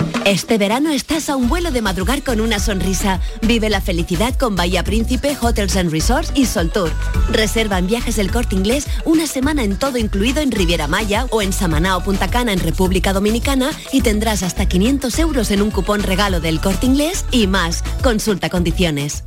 [0.25, 3.19] Este verano estás a un vuelo de madrugar con una sonrisa.
[3.41, 6.91] Vive la felicidad con Bahía Príncipe, Hotels and Resorts y Sol Tour.
[7.31, 11.41] Reserva en viajes el corte inglés una semana en todo incluido en Riviera Maya o
[11.41, 15.71] en Samaná o Punta Cana en República Dominicana y tendrás hasta 500 euros en un
[15.71, 17.83] cupón regalo del corte inglés y más.
[18.03, 19.23] Consulta condiciones.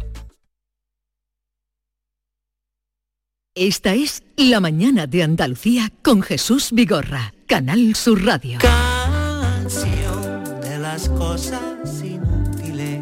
[3.56, 8.58] Esta es La mañana de Andalucía con Jesús Vigorra, Canal Sur Radio.
[8.60, 10.03] Canción
[10.94, 13.00] las cosas inútiles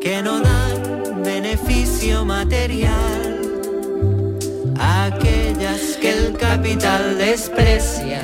[0.00, 3.40] que no dan beneficio material.
[4.80, 8.22] Aquellas que el capital desprecia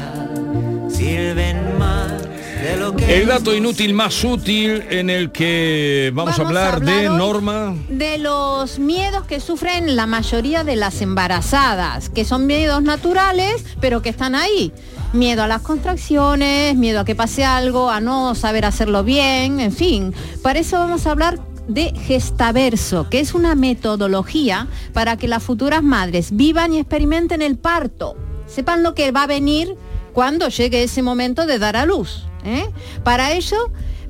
[0.88, 2.22] sirven más
[2.62, 6.48] de lo que El dato inútil más útil en el que vamos, a Vamos a
[6.48, 7.74] hablar de hablar hoy Norma.
[7.90, 14.00] de los miedos que sufren la mayoría de las embarazadas, que son miedos naturales, pero
[14.00, 14.72] que están ahí.
[15.12, 19.72] Miedo a las contracciones, miedo a que pase algo, a no saber hacerlo bien, en
[19.72, 20.14] fin.
[20.42, 25.82] Para eso vamos a hablar de gestaverso, que es una metodología para que las futuras
[25.82, 28.16] madres vivan y experimenten el parto.
[28.46, 29.76] Sepan lo que va a venir
[30.12, 32.26] cuando llegue ese momento de dar a luz.
[32.44, 32.68] ¿eh?
[33.02, 33.56] Para ello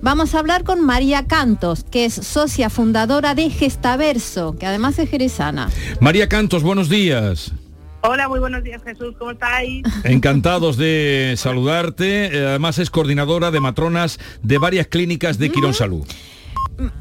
[0.03, 5.11] vamos a hablar con María Cantos, que es socia fundadora de Gestaverso, que además es
[5.11, 5.71] jerezana.
[6.01, 7.53] María Cantos, buenos días.
[8.03, 9.83] Hola, muy buenos días Jesús, ¿cómo estáis?
[10.05, 12.27] Encantados de saludarte.
[12.27, 16.07] Eh, Además es coordinadora de matronas de varias clínicas de Quirón Salud.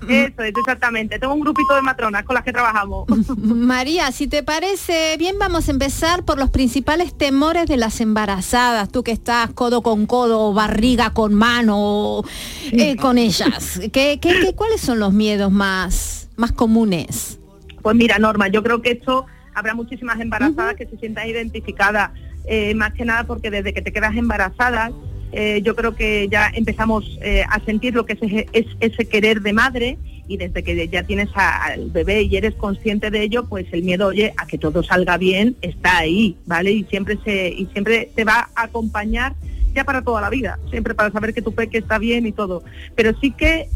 [0.10, 1.20] Eso es, exactamente.
[1.20, 3.06] Tengo un grupito de matronas con las que trabajamos.
[3.38, 8.92] María, si te parece bien, vamos a empezar por los principales temores de las embarazadas.
[8.92, 12.24] Tú que estás codo con codo, barriga con mano,
[12.72, 13.80] eh, con ellas.
[13.94, 17.38] ¿Qué, qué- qué- cuáles son los miedos más, más comunes?
[17.84, 22.12] Pues mira, Norma, yo creo que esto habrá muchísimas embarazadas que se sientan identificadas,
[22.46, 24.92] eh, más que nada porque desde que te quedas embarazada,
[25.32, 29.06] eh, yo creo que ya empezamos eh, a sentir lo que es ese, es ese
[29.10, 29.98] querer de madre
[30.30, 33.84] y desde que ya tienes a- al bebé y eres consciente de ello, pues el
[33.84, 36.72] miedo, oye, a que todo salga bien está ahí, ¿vale?
[36.72, 39.34] Y siempre se y siempre te va a acompañar
[39.74, 42.64] ya para toda la vida, siempre para saber que tu peque está bien y todo.
[42.96, 43.70] Pero sí que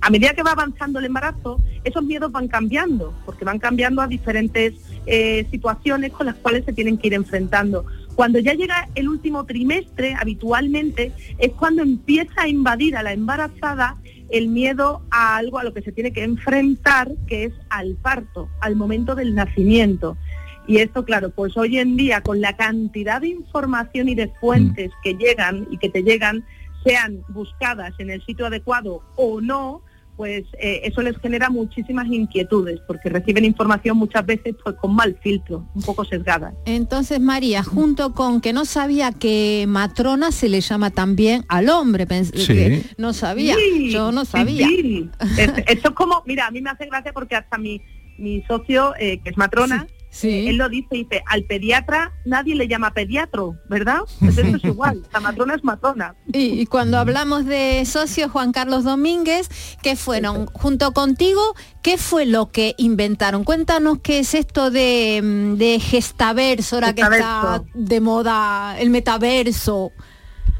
[0.00, 4.06] a medida que va avanzando el embarazo, esos miedos van cambiando, porque van cambiando a
[4.06, 4.74] diferentes
[5.06, 7.84] eh, situaciones con las cuales se tienen que ir enfrentando.
[8.14, 13.96] Cuando ya llega el último trimestre, habitualmente, es cuando empieza a invadir a la embarazada
[14.30, 18.48] el miedo a algo a lo que se tiene que enfrentar, que es al parto,
[18.60, 20.16] al momento del nacimiento.
[20.66, 24.90] Y esto, claro, pues hoy en día con la cantidad de información y de fuentes
[25.02, 26.44] que llegan y que te llegan,
[26.84, 29.82] sean buscadas en el sitio adecuado o no,
[30.16, 35.18] pues eh, eso les genera muchísimas inquietudes, porque reciben información muchas veces pues con mal
[35.22, 36.54] filtro, un poco sesgada.
[36.66, 42.06] Entonces, María, junto con que no sabía que matrona se le llama también al hombre,
[42.32, 42.46] Sí.
[42.46, 44.68] que no sabía, Sí, yo no sabía.
[44.68, 45.10] sí.
[45.36, 47.82] Es- Esto es como, mira, a mí me hace gracia porque hasta mi,
[48.16, 49.88] mi socio, eh, que es matrona,
[50.22, 54.00] eh, él lo dice, dice, al pediatra nadie le llama pediatro, ¿verdad?
[54.20, 56.14] Pues eso es igual, la matrona es matrona.
[56.32, 59.48] Y, y cuando hablamos de socio Juan Carlos Domínguez,
[59.82, 60.46] ¿qué fueron?
[60.46, 63.44] Junto contigo, ¿qué fue lo que inventaron?
[63.44, 69.92] Cuéntanos qué es esto de, mm, de gestaverso, ahora que está de moda el metaverso.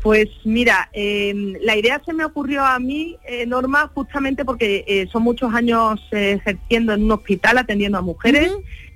[0.04, 5.06] Pues mira, eh, la idea se me ocurrió a mí, eh, Norma, justamente porque eh,
[5.10, 8.52] son muchos años ejerciendo en un hospital, atendiendo a mujeres,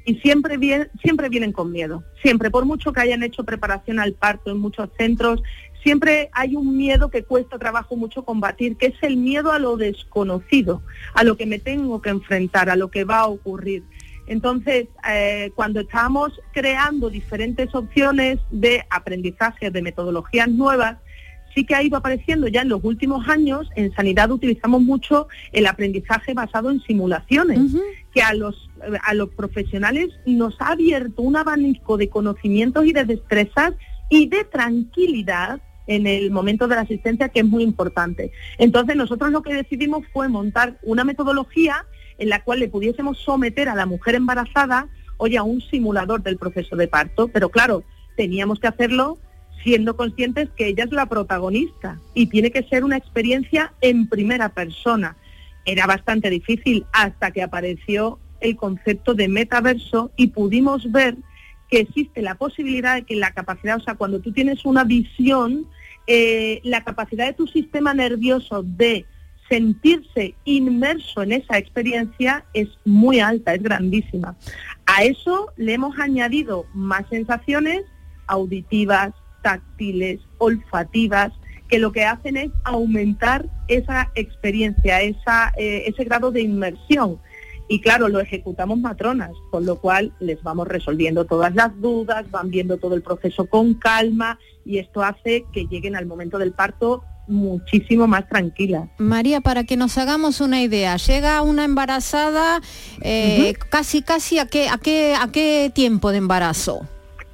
[0.08, 2.02] y siempre, bien, siempre vienen con miedo.
[2.22, 5.42] Siempre, por mucho que hayan hecho preparación al parto en muchos centros,
[5.82, 9.76] siempre hay un miedo que cuesta trabajo mucho combatir, que es el miedo a lo
[9.76, 10.80] desconocido,
[11.12, 13.84] a lo que me tengo que enfrentar, a lo que va a ocurrir.
[14.26, 20.96] Entonces, eh, cuando estábamos creando diferentes opciones de aprendizaje, de metodologías nuevas,
[21.54, 25.66] sí que ha ido apareciendo ya en los últimos años, en sanidad utilizamos mucho el
[25.66, 27.60] aprendizaje basado en simulaciones,
[28.14, 28.67] que a los,
[29.02, 33.74] a los profesionales nos ha abierto un abanico de conocimientos y de destrezas
[34.08, 38.30] y de tranquilidad en el momento de la asistencia que es muy importante.
[38.58, 41.86] Entonces nosotros lo que decidimos fue montar una metodología
[42.18, 46.36] en la cual le pudiésemos someter a la mujer embarazada, oye, a un simulador del
[46.36, 47.84] proceso de parto, pero claro,
[48.16, 49.18] teníamos que hacerlo
[49.62, 54.50] siendo conscientes que ella es la protagonista y tiene que ser una experiencia en primera
[54.50, 55.16] persona.
[55.64, 61.16] Era bastante difícil hasta que apareció el concepto de metaverso y pudimos ver
[61.70, 65.66] que existe la posibilidad de que la capacidad, o sea, cuando tú tienes una visión,
[66.06, 69.04] eh, la capacidad de tu sistema nervioso de
[69.48, 74.36] sentirse inmerso en esa experiencia es muy alta, es grandísima.
[74.86, 77.82] A eso le hemos añadido más sensaciones
[78.26, 81.32] auditivas, táctiles, olfativas,
[81.68, 87.18] que lo que hacen es aumentar esa experiencia, esa, eh, ese grado de inmersión.
[87.68, 92.50] Y claro, lo ejecutamos matronas, con lo cual les vamos resolviendo todas las dudas, van
[92.50, 97.04] viendo todo el proceso con calma y esto hace que lleguen al momento del parto
[97.26, 98.88] muchísimo más tranquilas.
[98.98, 102.60] María, para que nos hagamos una idea, llega una embarazada
[103.02, 106.86] eh, casi casi a qué, a qué, a qué tiempo de embarazo.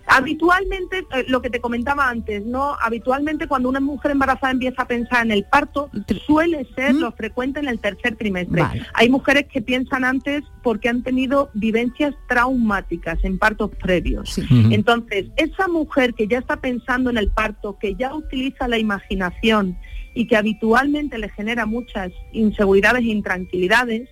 [0.07, 2.77] Habitualmente, eh, lo que te comentaba antes, ¿no?
[2.81, 5.91] Habitualmente cuando una mujer embarazada empieza a pensar en el parto,
[6.27, 8.63] suele ser lo frecuente en el tercer trimestre.
[8.63, 8.83] Vale.
[8.95, 14.39] Hay mujeres que piensan antes porque han tenido vivencias traumáticas en partos previos.
[14.71, 19.77] Entonces, esa mujer que ya está pensando en el parto, que ya utiliza la imaginación
[20.15, 24.09] y que habitualmente le genera muchas inseguridades e intranquilidades,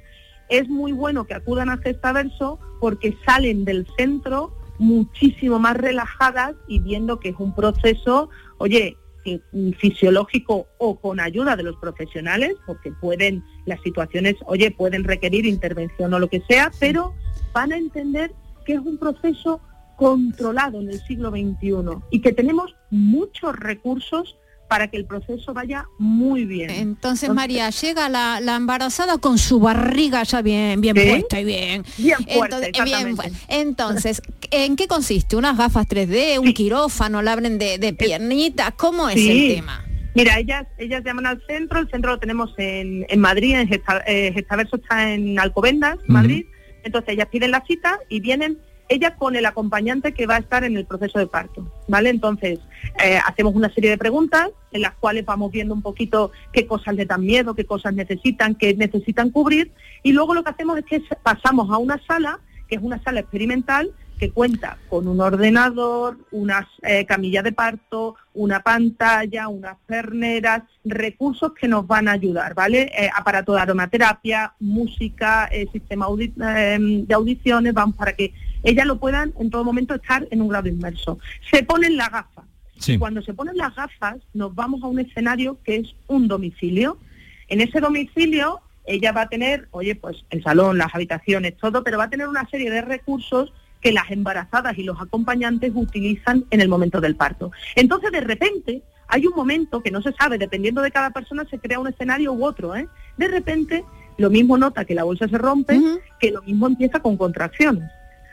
[0.49, 6.81] es muy bueno que acudan a Gestaverso porque salen del centro muchísimo más relajadas y
[6.81, 9.41] viendo que es un proceso, oye, fi-
[9.79, 16.13] fisiológico o con ayuda de los profesionales, porque pueden, las situaciones, oye, pueden requerir intervención
[16.15, 17.15] o lo que sea, pero
[17.53, 18.33] van a entender
[18.65, 19.61] que es un proceso
[19.97, 21.75] controlado en el siglo XXI
[22.11, 24.37] y que tenemos muchos recursos
[24.73, 26.71] para que el proceso vaya muy bien.
[26.71, 31.85] Entonces, María, llega la, la embarazada con su barriga ya bien, bien puesta y bien.
[31.99, 33.17] Bien fuerte, Entonces, eh, bien.
[33.49, 35.37] Entonces, ¿en qué consiste?
[35.37, 38.73] ¿Unas gafas 3D, un quirófano, la abren de, de piernitas?
[38.77, 39.31] ¿Cómo es Sí.
[39.51, 39.85] el tema?
[40.15, 44.03] Mira, ellas, ellas llaman al centro, el centro lo tenemos en, en Madrid, en Gesta-
[44.07, 46.47] eh, Gestaverso está en Alcobendas, Madrid,
[46.83, 48.59] entonces ellas piden la cita y vienen
[48.93, 52.11] ellas con el acompañante que va a estar en el proceso de parto, ¿vale?
[52.11, 52.61] Entonces,
[53.03, 56.95] eh, hacemos una serie de preguntas en las cuales vamos viendo un poquito qué cosas
[56.95, 60.85] le dan miedo, qué cosas necesitan, qué necesitan cubrir, y luego lo que hacemos es
[60.85, 66.17] que pasamos a una sala, que es una sala experimental, que cuenta con un ordenador,
[66.31, 72.55] unas eh, camillas de parto, una pantalla, unas perneras, recursos que nos van a ayudar,
[72.55, 72.83] ¿vale?
[72.97, 76.07] Eh, aparato de aromaterapia, música, eh, sistema
[76.57, 80.48] eh, de audiciones, vamos, para que ellas lo puedan en todo momento estar en un
[80.48, 81.18] grado inmerso.
[81.51, 82.44] Se ponen las gafas.
[82.79, 82.98] Sí.
[82.98, 86.98] Cuando se ponen las gafas, nos vamos a un escenario que es un domicilio.
[87.48, 91.98] En ese domicilio, ella va a tener, oye, pues el salón, las habitaciones, todo, pero
[91.98, 96.61] va a tener una serie de recursos que las embarazadas y los acompañantes utilizan en
[96.61, 97.51] el momento del parto.
[97.75, 101.59] Entonces, de repente, hay un momento que no se sabe, dependiendo de cada persona, se
[101.59, 102.75] crea un escenario u otro.
[102.75, 102.88] ¿eh?
[103.16, 103.85] De repente,
[104.18, 105.81] lo mismo nota que la bolsa se rompe,
[106.18, 107.90] que lo mismo empieza con contracciones.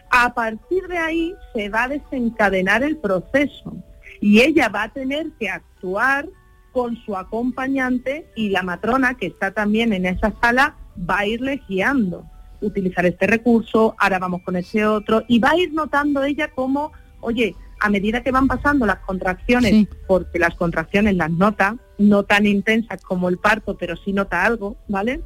[0.09, 3.75] A partir de ahí se va a desencadenar el proceso
[4.21, 6.27] y ella va a tener que actuar
[6.71, 10.75] con su acompañante y la matrona que está también en esa sala
[11.09, 12.25] va a irle guiando,
[12.61, 16.91] utilizar este recurso, ahora vamos con este otro y va a ir notando ella como,
[17.21, 22.45] oye, a medida que van pasando las contracciones, porque las contracciones las nota, no tan
[22.45, 25.21] intensas como el parto, pero sí nota algo, ¿vale?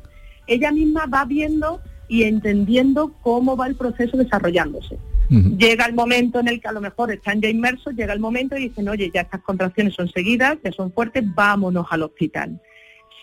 [0.45, 1.81] Ella misma va viendo
[2.13, 4.99] y entendiendo cómo va el proceso desarrollándose.
[5.57, 8.55] Llega el momento en el que a lo mejor están ya inmersos, llega el momento
[8.55, 12.61] y dicen, oye, ya estas contracciones son seguidas, ya son fuertes, vámonos al hospital.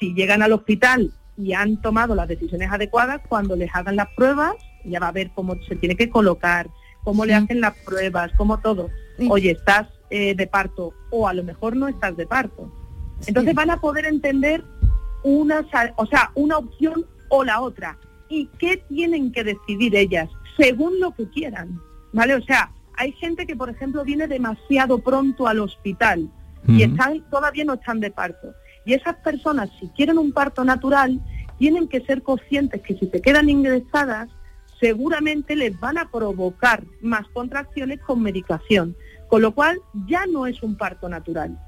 [0.00, 4.54] Si llegan al hospital y han tomado las decisiones adecuadas, cuando les hagan las pruebas,
[4.84, 6.68] ya va a ver cómo se tiene que colocar,
[7.04, 8.88] cómo le hacen las pruebas, cómo todo.
[9.28, 12.72] Oye, estás eh, de parto o a lo mejor no estás de parto.
[13.24, 14.64] Entonces van a poder entender
[15.22, 17.96] una, o sea, una opción o la otra.
[18.30, 20.30] ¿Y qué tienen que decidir ellas?
[20.56, 21.78] Según lo que quieran.
[22.12, 22.34] ¿Vale?
[22.34, 26.30] O sea, hay gente que, por ejemplo, viene demasiado pronto al hospital
[26.66, 28.54] y están, todavía no están de parto.
[28.84, 31.20] Y esas personas, si quieren un parto natural,
[31.58, 34.28] tienen que ser conscientes que si se quedan ingresadas,
[34.80, 38.96] seguramente les van a provocar más contracciones con medicación,
[39.28, 41.58] con lo cual ya no es un parto natural.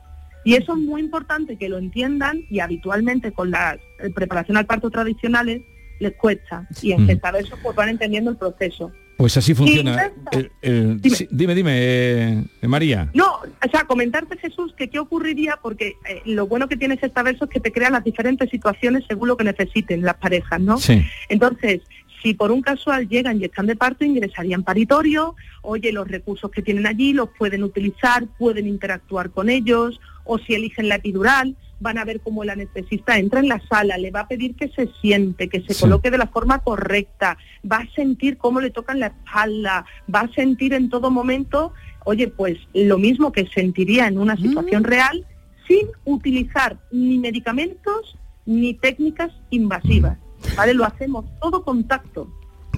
[0.44, 4.66] Y eso es muy importante que lo entiendan y habitualmente con la eh, preparación al
[4.66, 5.62] parto tradicionales
[6.02, 6.66] les cuesta.
[6.82, 7.06] Y en Mm.
[7.06, 8.92] Gestaverso pues van entendiendo el proceso.
[9.16, 10.10] Pues así funciona.
[10.32, 13.08] Sí, dime, dime, eh, María.
[13.14, 17.44] No, o sea, comentarte Jesús que qué ocurriría, porque eh, lo bueno que tiene Gestaverso
[17.44, 20.78] es que te crea las diferentes situaciones según lo que necesiten las parejas, ¿no?
[20.78, 21.04] Sí.
[21.28, 21.82] Entonces,
[22.22, 26.62] si por un casual llegan y están de parto, ingresarían paritorio, oye, los recursos que
[26.62, 31.98] tienen allí los pueden utilizar, pueden interactuar con ellos, o si eligen la epidural, van
[31.98, 34.88] a ver cómo el anestesista entra en la sala, le va a pedir que se
[35.00, 35.80] siente, que se Sí.
[35.82, 37.36] coloque de la forma correcta,
[37.70, 41.72] va a sentir cómo le tocan la espalda, va a sentir en todo momento,
[42.04, 45.26] oye, pues lo mismo que sentiría en una situación real,
[45.66, 50.18] sin utilizar ni medicamentos ni técnicas invasivas.
[50.56, 50.74] ¿Vale?
[50.74, 52.28] Lo hacemos todo contacto.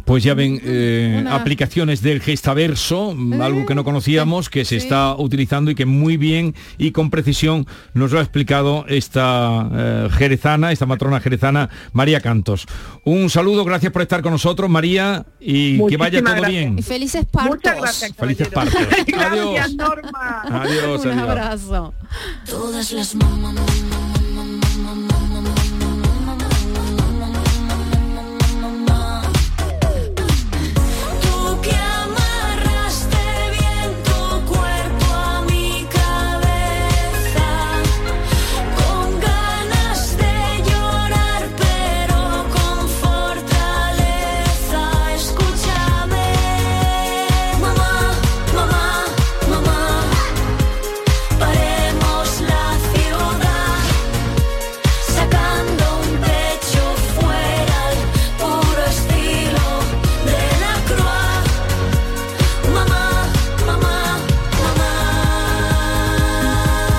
[0.04, 4.76] Pues ya ven, eh, Una- aplicaciones del gestaverso, mm, algo que no conocíamos, que se
[4.76, 10.08] está utilizando y que muy bien y con precisión nos lo ha explicado esta eh,
[10.12, 12.66] jerezana, esta matrona jerezana, María Cantos.
[13.04, 16.50] Un saludo, gracias por estar con nosotros, María, y que vaya todo gracias.
[16.50, 16.78] bien.
[16.78, 17.56] Y felices partos.
[17.56, 18.12] Muchas gracias.
[18.14, 18.74] Felices partos.
[19.06, 20.42] Gracias, Norma.
[20.50, 21.28] Adiós, Un adiós.
[21.28, 21.94] abrazo.
[22.46, 23.62] Todas las mamá, mamá,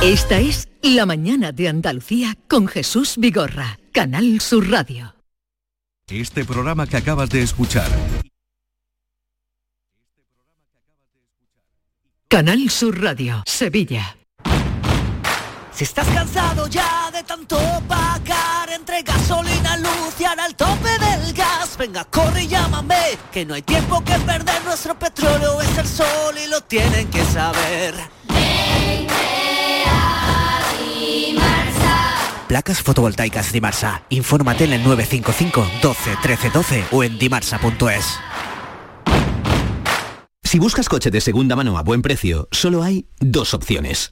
[0.06, 5.16] Esta es La mañana de Andalucía con Jesús Vigorra, Canal Sur Radio.
[6.08, 7.90] Este programa que acabas de escuchar
[12.28, 14.16] Canal Sur Radio, Sevilla.
[15.72, 21.34] Si estás cansado ya de tanto pagar entre gasolina, luz y ahora el tope del
[21.34, 25.88] gas, venga, corre y llámame, que no hay tiempo que perder, nuestro petróleo es el
[25.88, 27.96] sol y lo tienen que saber.
[32.48, 34.04] Placas fotovoltaicas Dimarsa.
[34.10, 38.20] Infórmate en el 955 12 13 12 o en dimarsa.es.
[40.44, 44.12] Si buscas coche de segunda mano a buen precio, solo hay dos opciones.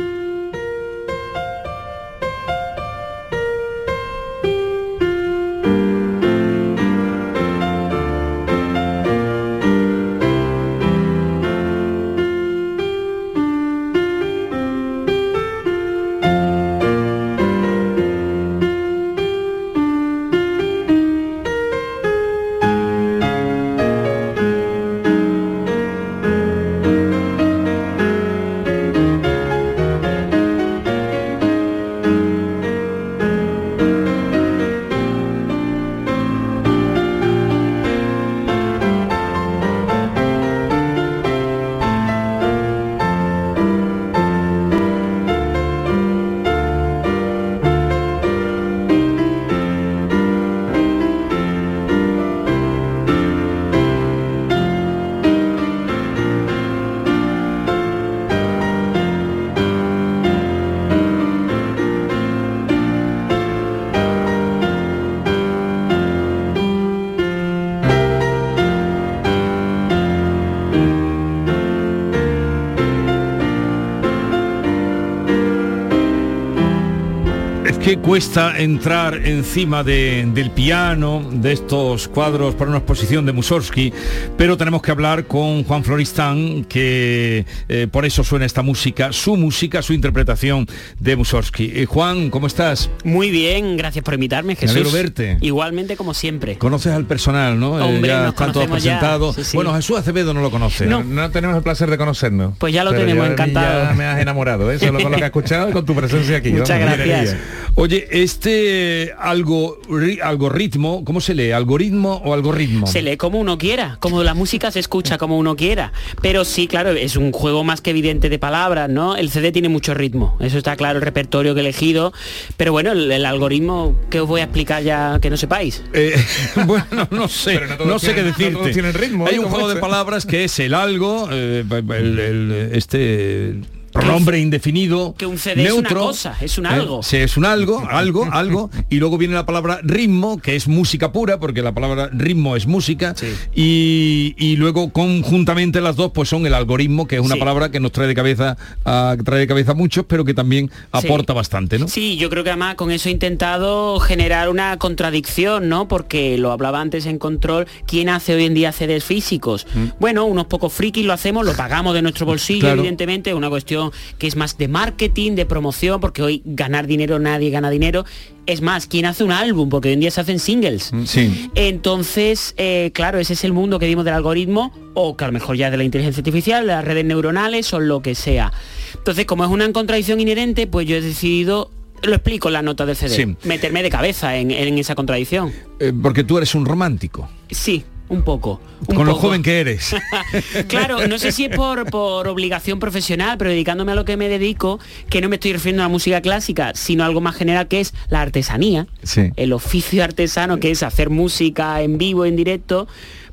[78.21, 83.91] Cuesta entrar encima de- del piano, de estos cuadros para una exposición de Mussorgsky,
[84.37, 89.37] pero tenemos que hablar con Juan Floristán, que eh, por eso suena esta música, su
[89.37, 90.67] música, su interpretación
[90.99, 91.71] de Mussorgsky.
[91.73, 92.91] Eh, Juan, ¿cómo estás?
[93.03, 94.75] Muy bien, gracias por invitarme, Jesús.
[94.75, 95.37] alegro verte.
[95.41, 96.59] Igualmente como siempre.
[96.59, 97.79] Conoces al personal, ¿no?
[97.79, 99.35] Eh, Hombre, ya nos están todos presentados.
[99.35, 99.57] Sí, sí.
[99.57, 100.85] Bueno, Jesús Acevedo no lo conoce.
[100.85, 101.01] No.
[101.31, 102.53] tenemos el placer de conocernos.
[102.59, 103.85] Pues ya lo Pero tenemos encantado.
[103.85, 104.77] Ya me has enamorado, ¿eh?
[104.77, 106.51] solo con lo que he escuchado y con tu presencia aquí.
[106.51, 107.35] Muchas vamos, gracias.
[107.75, 111.51] Oye, este algo, ri- algoritmo, ¿cómo se lee?
[111.51, 112.85] ¿Algoritmo o algoritmo?
[112.85, 115.93] Se lee como uno quiera, como la música se escucha como uno quiera.
[116.21, 119.15] Pero sí, claro, es un juego más que evidente de palabras, ¿no?
[119.15, 122.13] El CD tiene mucho ritmo, eso está claro, el repertorio que he elegido.
[122.57, 125.81] Pero bueno, el, el algoritmo que os voy a explicar ya que no sepáis.
[125.93, 126.13] Eh,
[126.67, 128.51] bueno, no sé, no no, sé qué tienen- no decirte.
[128.53, 129.39] todos tienen ritmo, Hay ¿eh?
[129.39, 133.55] un Como juego de palabras que es el algo, eh, el- el- este
[133.91, 136.01] pronombre indefinido, Que un CD es una neutro.
[136.07, 136.69] cosa, es un ¿eh?
[136.69, 137.03] algo.
[137.03, 138.69] Sí, es un algo, algo, algo.
[138.89, 142.67] Y luego viene la palabra ritmo, que es música pura, porque la palabra ritmo es
[142.67, 143.13] música.
[143.53, 147.39] Y, y luego conjuntamente las dos, pues son el algoritmo, que es una Sí.
[147.39, 150.69] palabra que nos trae de cabeza, a, trae de cabeza a muchos, pero que también
[150.91, 151.87] aporta bastante, ¿no?
[151.87, 155.87] Sí, yo creo que además con eso he intentado generar una contradicción, ¿no?
[155.87, 159.65] Porque lo hablaba antes en control, ¿quién hace hoy en día CDs físicos?
[159.99, 162.79] Bueno, unos pocos frikis lo hacemos, lo pagamos de nuestro bolsillo, Claro.
[162.81, 163.80] evidentemente, es una cuestión
[164.19, 168.05] que es más de marketing, de promoción, porque hoy ganar dinero nadie gana dinero.
[168.45, 169.69] Es más, ¿quién hace un álbum?
[169.69, 170.91] Porque hoy en día se hacen singles.
[171.05, 171.49] Sí.
[171.55, 175.33] Entonces, eh, claro, ese es el mundo que vimos del algoritmo, o que a lo
[175.33, 178.51] mejor ya de la inteligencia artificial, de las redes neuronales o lo que sea.
[178.95, 181.71] Entonces, como es una contradicción inherente, pues yo he decidido,
[182.03, 183.35] lo explico en la nota del CD, Sí.
[183.47, 185.51] meterme de cabeza en, en esa contradicción.
[185.79, 187.29] Eh, porque tú eres un romántico.
[187.49, 188.59] Sí, un poco.
[188.87, 189.95] un Con lo joven que eres.
[190.67, 194.27] Claro, no sé si es por, por obligación profesional, pero dedicándome a lo que me
[194.27, 197.67] dedico, que no me estoy refiriendo a la música clásica, sino a algo más general
[197.67, 199.31] que es la artesanía, Sí.
[199.37, 202.87] el oficio artesano que es hacer música en vivo, en directo,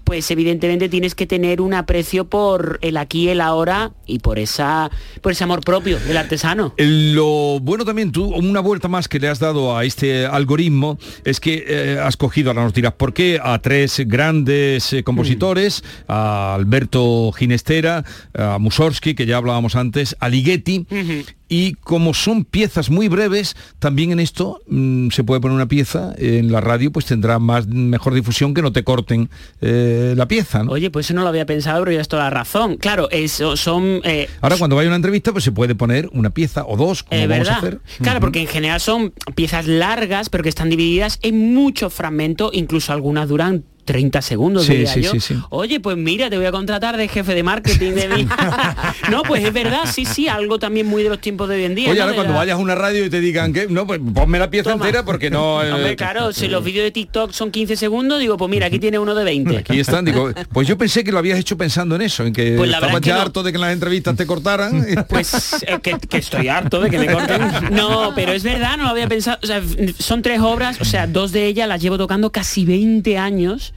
[0.05, 4.91] pues evidentemente tienes que tener un aprecio por el aquí el ahora y por esa
[5.23, 6.75] por ese amor propio del artesano.
[6.77, 11.41] Lo bueno también, tú, una vuelta más que le has dado a este algoritmo es
[11.41, 16.55] que eh, has cogido, ahora nos dirás por qué, a tres grandes eh, compositores, a
[16.55, 20.87] Alberto Ginestera, a Mussorgsky, que ya hablábamos antes, a Ligeti,
[21.49, 26.15] y como son piezas muy breves, también en esto mm, se puede poner una pieza
[26.19, 29.31] en la radio, pues tendrá más mejor difusión que no te corten
[29.61, 30.63] eh, la pieza.
[30.65, 30.73] ¿no?
[30.73, 32.77] Oye, pues eso no lo había pensado, pero ya es toda la razón.
[32.77, 36.31] Claro, eso son eh, Ahora cuando vaya a una entrevista, pues se puede poner una
[36.31, 37.59] pieza o dos, como Eh, vamos a ¿verdad?
[37.59, 37.81] hacer.
[38.03, 42.93] Claro, porque en general son piezas largas, pero que están divididas en muchos fragmentos, incluso
[42.93, 45.13] algunas duran 30 segundos, Sí, diría sí, yo.
[45.19, 45.35] sí.
[45.49, 48.29] Oye, pues mira, te voy a contratar de jefe de marketing de mí.
[49.11, 51.75] no, pues es verdad, sí, sí, algo también muy de los tiempos de hoy en
[51.75, 51.89] día.
[51.91, 52.03] Oye, ¿no?
[52.05, 54.51] ahora cuando la- vayas a una radio y te digan que no, pues ponme la
[54.51, 55.63] pieza entera porque no.
[55.65, 58.79] eh, Hombre, claro, si los vídeos de TikTok son 15 segundos, digo, pues mira, aquí
[58.79, 59.57] tiene uno de 20.
[59.57, 62.57] Aquí están, digo, pues yo pensé que lo habías hecho pensando en eso, en que
[62.59, 63.23] Pues estabas verdad es que ya no.
[63.23, 64.87] harto de que en las entrevistas te cortaran.
[65.09, 67.41] Pues eh, que, que estoy harto de que me corten.
[67.71, 69.39] No, pero es verdad, no lo había pensado.
[69.43, 69.63] O sea,
[69.99, 73.73] son tres obras, o sea, dos de ellas las llevo tocando casi 20 años.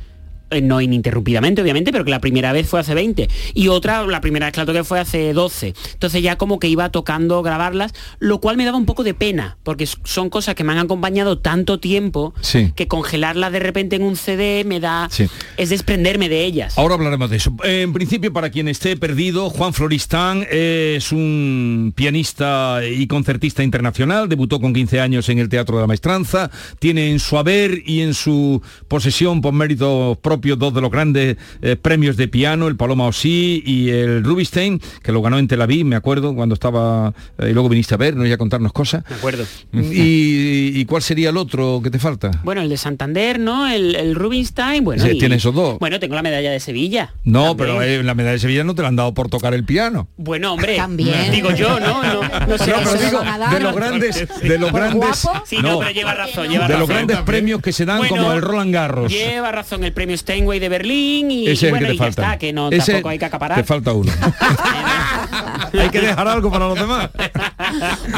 [0.51, 3.27] Eh, No ininterrumpidamente, obviamente, pero que la primera vez fue hace 20.
[3.53, 5.73] Y otra, la primera vez que la toqué fue hace 12.
[5.93, 9.57] Entonces ya como que iba tocando grabarlas, lo cual me daba un poco de pena,
[9.63, 12.71] porque son cosas que me han acompañado tanto tiempo Sí.
[12.75, 15.07] que congelarlas de repente en un CD me da...
[15.11, 15.27] Sí.
[15.57, 16.77] es desprenderme de ellas.
[16.77, 17.53] Ahora hablaremos de eso.
[17.63, 24.59] En principio, para quien esté perdido, Juan Floristán es un pianista y concertista internacional, debutó
[24.59, 26.49] con 15 años en el Teatro de la Maestranza,
[26.79, 31.37] tiene en su haber y en su posesión, por méritos propios, dos de los grandes
[31.61, 35.61] eh, premios de piano, el Paloma Osí y el Rubinstein, que lo ganó en Tel
[35.61, 39.03] Aviv, me acuerdo, cuando estaba, eh, y luego viniste a vernos y a contarnos cosas.
[39.07, 39.45] De acuerdo.
[39.73, 42.31] ¿Y, y cuál sería el otro que te falta?
[42.43, 43.67] Bueno, el de Santander, ¿no?
[43.67, 45.03] El, el Rubinstein, bueno.
[45.03, 45.79] Sí, y- tiene esos dos.
[45.79, 47.13] Bueno, tengo la medalla de Sevilla.
[47.23, 47.57] No, También.
[47.57, 50.07] pero eh, la medalla de Sevilla no te la han dado por tocar el piano.
[50.17, 51.31] Bueno, hombre, También.
[51.31, 52.03] digo yo, ¿no?
[52.03, 52.71] No, no sé.
[52.71, 53.21] No, pero digo,
[53.51, 56.79] de los grandes, de los grandes, Sí, no, pero lleva razón, lleva de razón.
[56.79, 59.11] los grandes premios que se dan Bueno, como el Roland Garros.
[59.11, 62.21] Lleva razón el premio Steinway de Berlín y, Ese bueno, que te y ya falta.
[62.23, 63.57] está, que no Ese tampoco hay que acaparar.
[63.57, 64.11] Te falta uno.
[65.73, 67.09] hay que dejar algo para los demás.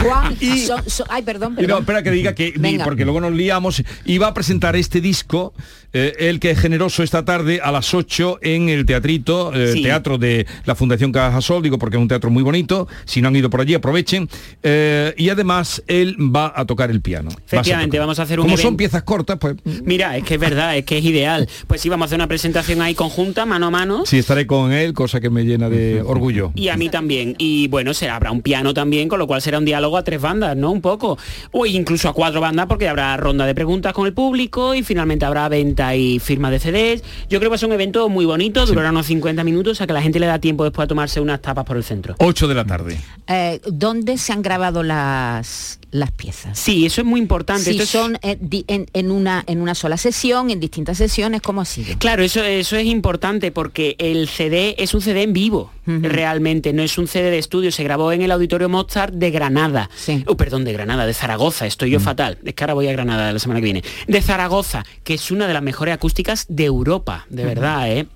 [0.03, 1.80] Juan, son- son- ay, perdón, Y no, perdón.
[1.82, 2.84] espera que diga que, Venga.
[2.84, 5.53] porque luego nos liamos, y va a presentar este disco,
[5.93, 9.83] eh, el que es generoso esta tarde a las 8 en el teatrito, eh, Sí.
[9.83, 13.35] teatro de la Fundación Cajasol, digo porque es un teatro muy bonito, si no han
[13.35, 14.27] ido por allí aprovechen,
[14.63, 17.29] Eh, y además él va a tocar el piano.
[17.31, 20.39] A Efectivamente, vamos a hacer un Como son piezas cortas, pues Mira, es que es
[20.39, 21.47] verdad, es que es ideal.
[21.67, 24.03] Pues sí, vamos a hacer una presentación ahí conjunta, mano a mano.
[24.05, 26.51] sí estaré con él, cosa que me llena de orgullo.
[26.55, 27.35] Y a mí también.
[27.37, 30.21] Y bueno, será, habrá un piano también, con lo cual será un diálogo a tres
[30.21, 30.71] bandas, ¿no?
[30.71, 31.17] Un poco.
[31.51, 35.25] O incluso a cuatro bandas, porque habrá ronda de preguntas con el público y finalmente
[35.25, 37.03] habrá venta y firma de CDs.
[37.29, 39.88] Yo creo que va a ser un evento muy bonito, durará unos 50 minutos, a
[39.88, 42.15] que la gente le da tiempo después a tomarse unas tapas por el centro.
[42.19, 42.99] 8 de la tarde.
[43.27, 46.57] Eh, ¿Dónde se han grabado las, las piezas?
[46.57, 47.65] Sí, eso es muy importante.
[47.65, 51.61] Si Esto son eh, en, en una, en una sola sesión, en distintas sesiones, ¿cómo
[51.61, 51.97] ha sido?
[51.97, 56.81] Claro, eso, eso es importante porque el CD es un CD en vivo, realmente, no
[56.81, 59.89] es un CD de estudio, se grabó en el Auditorio Mozart de Granada.
[60.27, 63.31] Oh, perdón, de Granada, de Zaragoza, estoy yo fatal, es que ahora voy a Granada
[63.31, 63.84] la semana que viene.
[64.07, 68.07] De Zaragoza, que es una de las mejores acústicas de Europa, de verdad, ¿eh?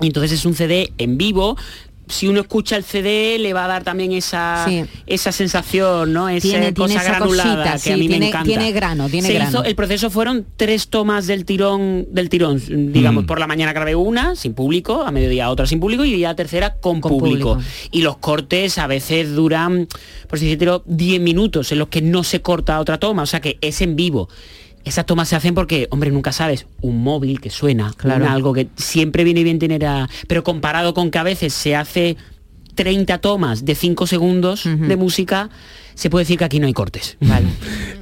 [0.00, 1.56] Y entonces es un CD en vivo.
[2.08, 4.84] Si uno escucha el CD le va a dar también esa, Sí.
[5.08, 6.28] esa sensación, ¿no?
[6.28, 8.46] Esa Tiene- tiene cosa esa granulada cosita, que sí, a mí tiene- me encanta.
[8.46, 9.50] tiene grano, tiene Se grano.
[9.50, 13.26] hizo- el proceso fueron tres tomas del tirón, del tirón, digamos, Mm.
[13.26, 16.76] por la mañana grabé una sin público, a mediodía otra sin público y la tercera
[16.76, 17.54] con, Con público.
[17.54, 17.70] público.
[17.90, 19.88] Y los cortes a veces duran,
[20.28, 23.40] por así decirlo, 10 minutos en los que no se corta otra toma, o sea
[23.40, 24.28] que es en vivo.
[24.86, 28.24] Esas tomas se hacen porque, hombre, nunca sabes, un móvil que suena, Claro.
[28.24, 30.08] un algo que siempre viene bien tener a...
[30.28, 32.16] Pero comparado con que a veces se hace
[32.76, 35.50] 30 tomas de 5 segundos de música,
[35.94, 37.16] se puede decir que aquí no hay cortes.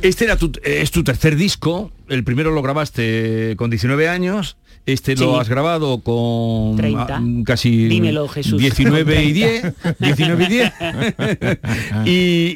[0.03, 4.57] Este era tu, es tu tercer disco, el primero lo grabaste con 19 años,
[4.87, 5.25] este Sí.
[5.25, 7.17] lo has grabado con 30.
[7.17, 8.61] ah, casi Dímelo, Jesús.
[8.61, 9.75] 19 y 30.
[9.99, 10.73] 10, 19 y 10.
[12.05, 12.11] y,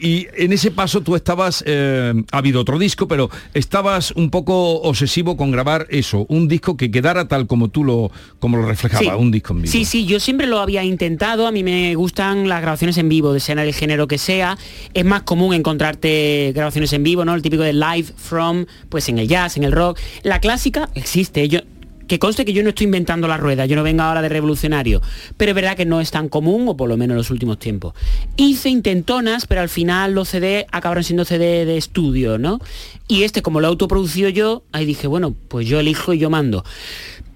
[0.06, 4.80] y en ese paso tú estabas, eh, ha habido otro disco, pero estabas un poco
[4.82, 9.02] obsesivo con grabar eso, un disco que quedara tal como tú lo, como lo reflejaba,
[9.02, 9.08] Sí.
[9.18, 9.72] un disco en vivo.
[9.72, 13.32] Sí, sí, yo siempre lo había intentado, a mí me gustan las grabaciones en vivo,
[13.32, 14.58] de sea en el género que sea.
[14.94, 17.34] Es más común encontrarte grabaciones en vivo, ¿no?
[17.34, 19.98] El típico de live from, pues en el jazz, en el rock.
[20.22, 21.60] La clásica existe, yo
[22.08, 25.00] que conste que yo no estoy inventando la rueda, yo no vengo ahora de revolucionario,
[25.36, 27.58] pero es verdad que no es tan común, o por lo menos en los últimos
[27.58, 27.94] tiempos.
[28.36, 32.60] Hice intentonas, pero al final los CD acabaron siendo CD de estudio, ¿no?
[33.06, 36.30] Y este, como lo he autoproducido yo, ahí dije, bueno, pues yo elijo y yo
[36.30, 36.64] mando.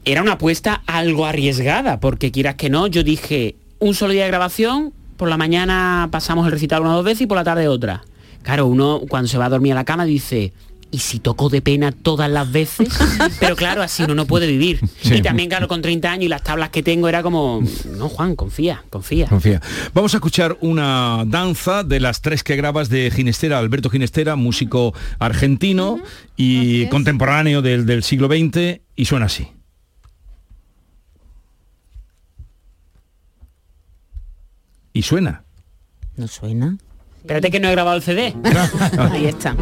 [0.04, 4.28] Era una apuesta algo arriesgada, porque quieras que no, yo dije, un solo día de
[4.28, 7.68] grabación, por la mañana pasamos el recital una o dos veces y por la tarde
[7.68, 8.02] otra.
[8.42, 10.52] Claro, uno cuando se va a dormir a la cama dice,
[10.92, 12.88] ¿y si toco de pena todas las veces?
[13.40, 14.78] Pero claro, así uno no puede vivir.
[15.00, 15.14] Sí.
[15.14, 17.62] Y también, claro, con 30 años y las tablas que tengo era como,
[17.96, 19.26] no, Juan, confía, confía.
[19.26, 19.60] Confía.
[19.94, 24.94] Vamos a escuchar una danza de las tres que grabas de Ginestera, Alberto Ginestera, músico
[25.18, 25.98] argentino
[26.36, 29.48] y contemporáneo del, del siglo XX, y suena así.
[34.92, 35.44] Y suena.
[36.16, 36.76] No suena.
[37.20, 38.34] Espérate que no he grabado el CD.
[38.98, 39.56] Ahí está.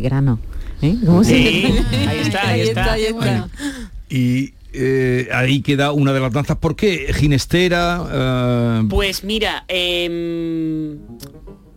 [0.00, 0.38] El grano.
[0.82, 0.96] ¿eh?
[1.04, 1.74] ¿Cómo se- Sí,
[2.08, 2.92] ahí está, ahí está.
[2.92, 3.48] ahí está.
[4.08, 6.56] Y eh, ahí queda una de las danzas.
[6.56, 8.02] ¿Por qué Ginestera?
[8.12, 10.98] eh, Pues mira, em,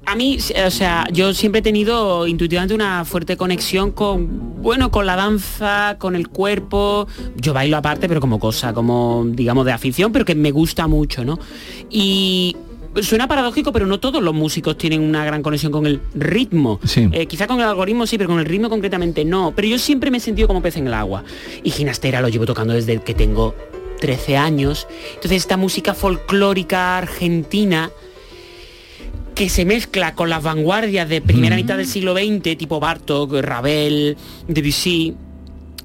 [0.05, 5.05] a mí, o sea, yo siempre he tenido intuitivamente una fuerte conexión con, bueno, con
[5.05, 7.07] la danza, con el cuerpo.
[7.37, 11.23] Yo bailo aparte, pero como cosa, como, digamos, de afición, pero que me gusta mucho,
[11.23, 11.39] ¿no?
[11.89, 12.55] Y
[13.01, 16.79] suena paradójico, pero no todos los músicos tienen una gran conexión con el ritmo.
[16.83, 17.09] Sí.
[17.11, 19.53] Eh, quizá con el algoritmo sí, pero con el ritmo concretamente no.
[19.55, 21.23] Pero yo siempre me he sentido como pez en el agua.
[21.63, 23.55] Y Ginastera lo llevo tocando desde que tengo
[23.99, 24.87] 13 años.
[25.15, 27.91] Entonces esta música folclórica argentina
[29.33, 34.15] que se mezcla con las vanguardias de primera mitad del siglo XX, tipo Bartok, Ravel,
[34.47, 35.15] Debussy,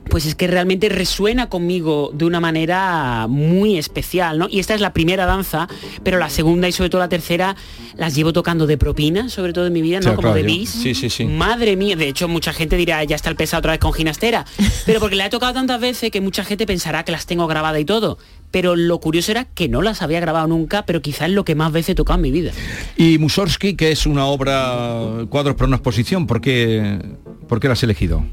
[0.08, 4.48] pues es que realmente resuena conmigo de una manera muy especial, ¿no?
[4.50, 5.68] Y esta es la primera danza,
[6.02, 7.56] pero la segunda y sobre todo la tercera
[7.96, 10.10] las llevo tocando de propina, sobre todo en mi vida, ¿no?
[10.10, 10.70] Como claro, de bis.
[10.70, 11.24] sí, sí, sí.
[11.24, 14.44] Madre mía, de hecho mucha gente dirá, ya está el pesado otra vez con ginastera,
[14.86, 17.80] pero porque la he tocado tantas veces que mucha gente pensará que las tengo grabadas
[17.80, 18.18] y todo.
[18.50, 21.54] Pero lo curioso era que no las había grabado nunca, pero quizás es lo que
[21.54, 22.52] más veces he tocado en mi vida.
[22.96, 26.98] Y Mussorgsky, que es una obra, cuadros para una exposición, ¿por qué,
[27.46, 28.24] por qué la has elegido?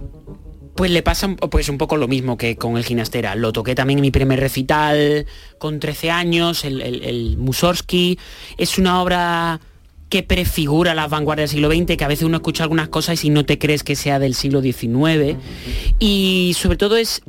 [0.75, 3.35] Pues le pasa un- pues un poco lo mismo que con el Ginastera.
[3.35, 5.25] Lo toqué también en mi primer recital
[5.57, 8.19] con 13 años, el, el, el Mussorgsky.
[8.57, 9.61] Es una obra
[10.09, 13.17] que prefigura las vanguardias del siglo XX, que a veces uno escucha algunas cosas y
[13.17, 15.37] si no te crees que sea del siglo XIX.
[15.99, 17.21] Y sobre todo es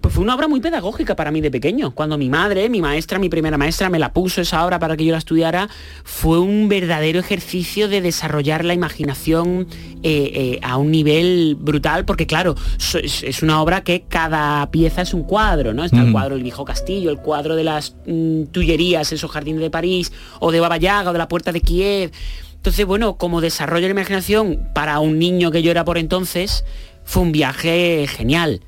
[0.00, 1.94] pues fue una obra muy pedagógica para mí de pequeño.
[1.94, 5.04] Cuando mi madre, mi maestra, mi primera maestra, me la puso esa obra para que
[5.04, 5.68] yo la estudiara,
[6.04, 9.66] fue un verdadero ejercicio de desarrollar la imaginación
[10.02, 12.54] eh, eh, a un nivel brutal, porque claro,
[13.02, 15.84] es, una obra que cada pieza es un cuadro, ¿no?
[15.84, 19.70] Está el cuadro del viejo castillo, el cuadro de las mm, Tullerías, esos jardines de
[19.70, 22.12] París, o de Baba Yaga, o de la puerta de Kiev.
[22.56, 26.64] Entonces, bueno, como desarrollo de la imaginación para un niño que yo era por entonces,
[27.04, 28.60] fue un viaje genial.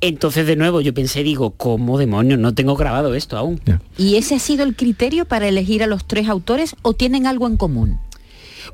[0.00, 2.38] Entonces, de nuevo, yo pensé, digo, ¿cómo demonios?
[2.38, 3.60] No tengo grabado esto aún.
[3.98, 7.46] ¿Y ese ha sido el criterio para elegir a los tres autores o tienen algo
[7.46, 7.98] en común?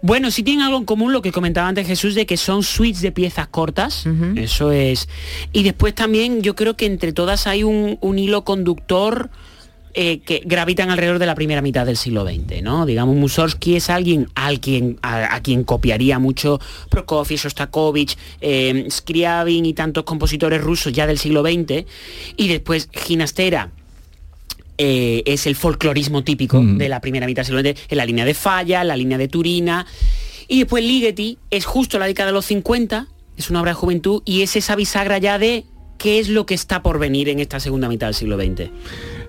[0.03, 3.03] Bueno, sí tienen algo en común lo que comentaba antes Jesús de que son suites
[3.03, 4.07] de piezas cortas.
[4.37, 5.09] Eso es.
[5.53, 9.31] Y después también yo creo que entre todas hay un, un hilo conductor
[9.99, 12.85] eh, que gravitan alrededor de la primera mitad del siglo XX, ¿no?
[12.85, 19.65] Digamos, Mussorgsky es alguien al quien, a, a quien copiaría mucho Prokofiev, Shostakovich, eh, Scriabin
[19.65, 21.87] y tantos compositores rusos ya del siglo XX.
[22.37, 23.71] Y después Ginastera,
[24.79, 26.77] eh, es el folclorismo típico Mm.
[26.77, 29.17] de la primera mitad del siglo XX, en la línea de Falla, en la línea
[29.17, 29.87] de Turina.
[30.47, 34.21] Y después Ligeti es justo la década de los 50, es una obra de juventud
[34.27, 35.65] y es esa bisagra ya de
[35.97, 38.71] qué es lo que está por venir en esta segunda mitad del siglo XX.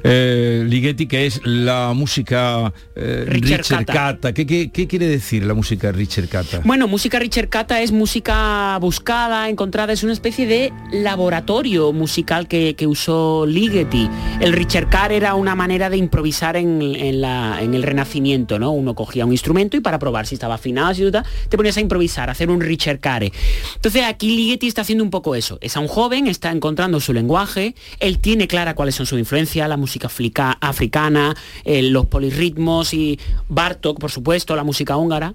[0.04, 4.34] Eh, Ligeti, que es la música eh, Richard Cata.
[4.34, 6.62] ¿Qué, qué, qué quiere decir la música Richard Cata?
[6.64, 12.76] Bueno, música Richard Cata es música buscada, encontrada, es una especie de laboratorio musical que,
[12.76, 14.10] que usó Ligeti.
[14.39, 18.72] El Richard Car era una manera de improvisar en, en la- en el Renacimiento, ¿no?
[18.72, 21.82] Uno cogía un instrumento y para probar si estaba afinado, si tal, te ponías a
[21.82, 23.32] improvisar, a hacer un Richard Care.
[23.76, 25.58] Entonces aquí Ligeti está haciendo un poco eso.
[25.62, 29.68] Es a un joven, está encontrando su lenguaje, él tiene clara cuáles son sus influencias,
[29.68, 33.20] la música flica- africana, eh, los polirritmos y
[33.50, 35.34] Bartok, por supuesto, la música húngara.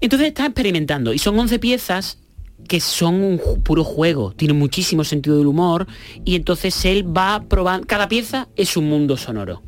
[0.00, 2.18] Entonces está experimentando y son 11 piezas
[2.68, 5.86] que son un puro juego, tienen muchísimo sentido del humor
[6.24, 9.62] y entonces él va probando, cada pieza es un mundo sonoro.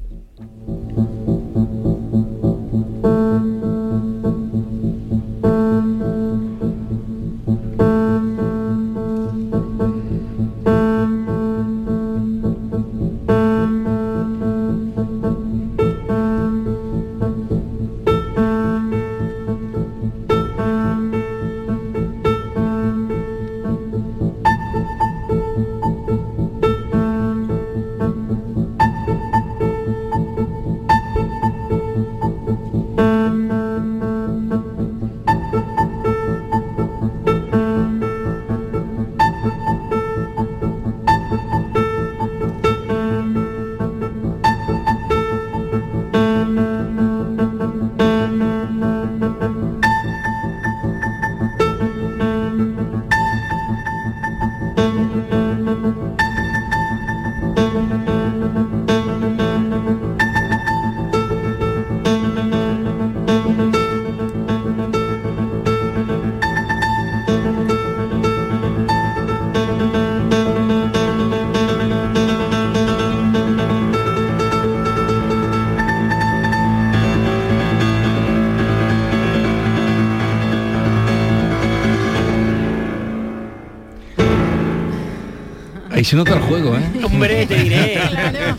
[86.05, 86.83] Ahí se nota el juego, ¿eh?
[87.03, 87.99] Hombre, te diré.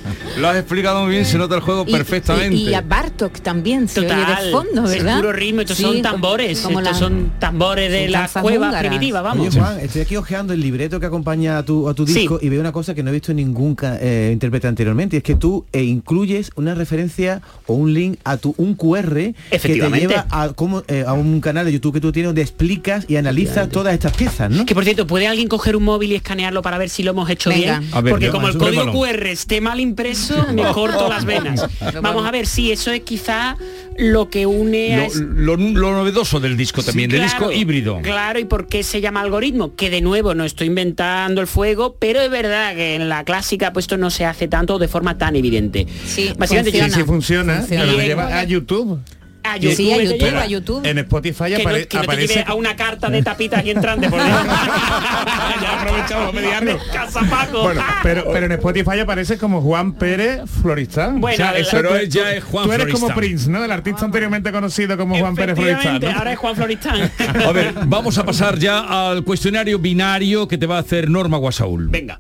[0.46, 2.56] Lo has explicado muy bien, se nota el juego Y- perfectamente.
[2.56, 5.18] Y, y a Bartok también se oye Total, de fondo, ¿verdad?
[5.18, 8.68] puro ritmo, estos Sí, son como- tambores, como estos la- son tambores de la cueva
[8.68, 8.82] húngaras.
[8.82, 9.48] primitiva, vamos.
[9.48, 12.14] Oye, Juan, estoy aquí hojeando el libreto que acompaña a tu, a tu Sí.
[12.20, 15.18] disco y veo una cosa que no he visto en ningún eh, intérprete anteriormente, y
[15.18, 19.34] es que tú eh, incluyes una referencia o un link a tu un QR que
[19.50, 20.08] te Efectivamente.
[20.10, 23.16] lleva a, cómo, eh, a un canal de YouTube que tú tienes donde explicas y
[23.16, 24.66] analizas todas estas piezas, ¿no?
[24.66, 27.30] Que por cierto, ¿puede alguien coger un móvil y escanearlo para ver si lo hemos
[27.32, 27.80] hecho Venga.
[27.80, 27.92] bien?
[28.04, 31.66] Ver, Porque como el código QR esté mal impreso, me corto las venas.
[32.02, 33.58] Vamos a ver si eso es quizá
[33.98, 35.08] lo que une a...
[35.20, 38.00] Lo, lo- lo novedoso del disco también, del Claro, disco híbrido.
[38.02, 39.76] Claro, ¿y por qué se llama algoritmo?
[39.76, 43.72] Que de nuevo no estoy inventando el fuego, pero es verdad que en la clásica
[43.74, 45.88] pues esto no se hace tanto de forma tan evidente.
[46.06, 47.86] Sí, Básicamente Sí, sí funciona, Funciona.
[47.94, 49.00] Y- lleva a YouTube.
[49.48, 50.86] A YouTube, Sí, a YouTube, a YouTube.
[50.86, 53.64] En Spotify que no, apare- que no te aparece lleve a una carta de tapitas
[53.66, 54.20] y entrante por
[55.62, 56.72] ya aprovechamos mediano.
[56.92, 57.62] Casapaco.
[57.64, 61.22] Bueno, pero, pero en Spotify aparece como Juan Pérez Floristán.
[61.22, 63.08] Bueno, el- eso pero tú- ya tú- es Juan Tú eres como.
[63.16, 63.64] Prince, ¿no?
[63.64, 66.04] El artista anteriormente conocido como Juan Pérez Floristán.
[66.16, 67.12] Ahora es Juan Floristán.
[67.46, 71.38] A ver, vamos a pasar ya al cuestionario binario que te va a hacer Norma
[71.38, 71.88] Guasaúl.
[71.90, 72.20] Venga.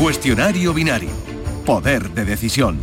[0.00, 1.10] Cuestionario binario.
[1.66, 2.78] Poder de decisión.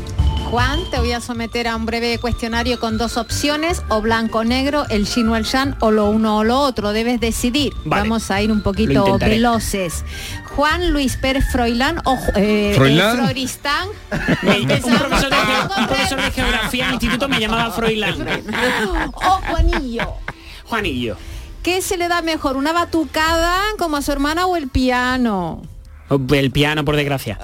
[0.50, 4.44] Juan, te voy a someter a un breve cuestionario con dos opciones, o blanco o
[4.44, 6.92] negro, el yin o el yang, o lo uno o lo otro.
[6.92, 7.74] Debes decidir.
[7.86, 8.02] Vale.
[8.04, 10.04] Vamos a ir un poquito veloces.
[10.56, 13.20] Juan Luis Pérez Froilán o eh, ¿Froilán?
[13.20, 13.90] eh, Floristán.
[14.42, 18.16] Me- un, profesor de, un profesor de geografía en el instituto me llamaba Froilán.
[19.14, 20.14] o Juanillo.
[20.66, 21.18] Juanillo.
[21.62, 25.62] ¿Qué se le da mejor, una batucada como a su hermana o el piano?
[26.10, 27.40] El piano, por desgracia.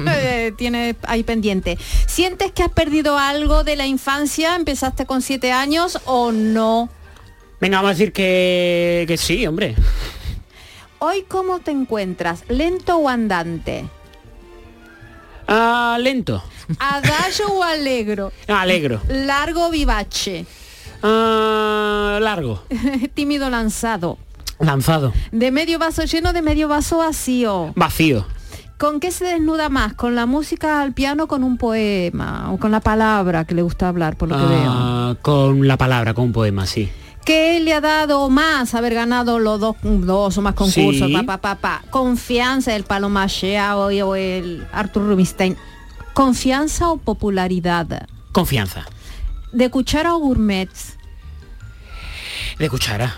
[0.56, 1.78] Tiene ahí pendiente.
[2.06, 4.56] ¿Sientes que has perdido algo de la infancia?
[4.56, 6.88] ¿Empezaste con siete años o no?
[7.60, 9.74] Venga, vamos a decir que, que sí, hombre.
[11.00, 12.44] Hoy, ¿cómo te encuentras?
[12.48, 13.84] ¿Lento o andante?
[15.46, 16.42] Ah, lento.
[16.78, 18.32] ¿Adagio o alegro?
[18.46, 19.00] Alegro.
[19.08, 20.46] ¿Largo o vivace?
[21.02, 22.62] Ah, largo.
[23.14, 24.18] ¿Tímido lanzado?
[24.60, 25.12] Lanzado.
[25.30, 27.72] ¿De medio vaso lleno de medio vaso vacío?
[27.76, 28.26] Vacío.
[28.78, 29.94] ¿Con qué se desnuda más?
[29.94, 32.52] ¿Con la música al piano con un poema?
[32.52, 34.70] ¿O con la palabra que le gusta hablar, por lo que veo?
[34.70, 36.88] Ah, con la palabra, con un poema, sí.
[37.24, 41.08] ¿Qué le ha dado más haber ganado los dos, dos o más concursos?
[41.08, 41.12] Sí.
[41.12, 41.82] Pa, pa, pa, pa?
[41.90, 45.56] Confianza, el Paloma Shea o, o el Arthur Rubinstein.
[46.14, 48.06] ¿Confianza o popularidad?
[48.32, 48.86] Confianza.
[49.52, 50.70] ¿De cuchara o gourmet?
[52.58, 53.14] De cuchara.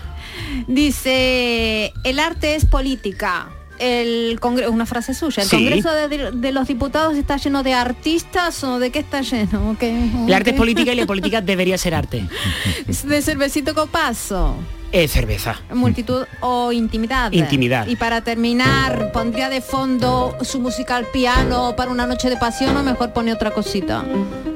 [0.67, 3.49] Dice, el arte es política.
[3.79, 5.55] el Congreso, una frase suya, el Sí.
[5.55, 9.71] Congreso de, de los Diputados está lleno de artistas o de qué está lleno?
[9.71, 9.89] ¿O qué?
[10.27, 12.23] El arte es política y la política debería ser arte.
[12.85, 14.55] de cervecito copazo.
[14.91, 15.59] Es cerveza.
[15.73, 17.31] Multitud o intimidad.
[17.31, 17.87] Intimidad.
[17.87, 22.75] Y para terminar, pondría de fondo su música al piano para una noche de pasión
[22.75, 24.03] o mejor pone otra cosita.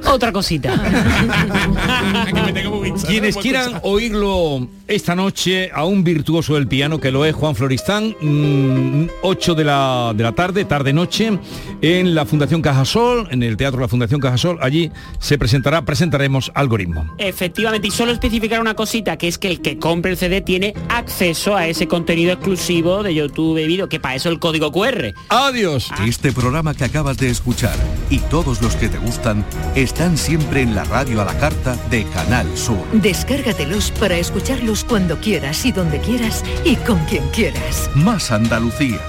[0.06, 0.74] Otra cosita.
[3.08, 8.16] Quienes quieran oírlo esta noche a un virtuoso del piano que lo es Juan Floristán,
[8.22, 11.40] mm, 8 de la, de la tarde, tarde-noche,
[11.82, 16.52] en la Fundación Cajasol, en el Teatro de la Fundación Cajasol, allí se presentará, presentaremos
[16.54, 17.16] Algoritmo.
[17.18, 20.74] Efectivamente, y solo especificar una cosita, que es que el que compre el CD tiene
[20.90, 25.14] acceso a ese contenido exclusivo de YouTube y vídeo, que para eso el código QR.
[25.30, 25.90] Adiós.
[26.06, 27.76] Este programa que acabas de escuchar
[28.10, 32.04] y todos los que te gustan están siempre en la radio a la carta de
[32.06, 32.86] Canal Sur.
[32.94, 37.90] Descárgatelos para escucharlos cuando quieras y donde quieras y con quien quieras.
[37.96, 39.00] Más Andalucía,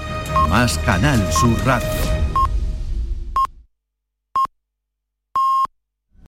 [0.49, 2.16] más Canal Sur Radio.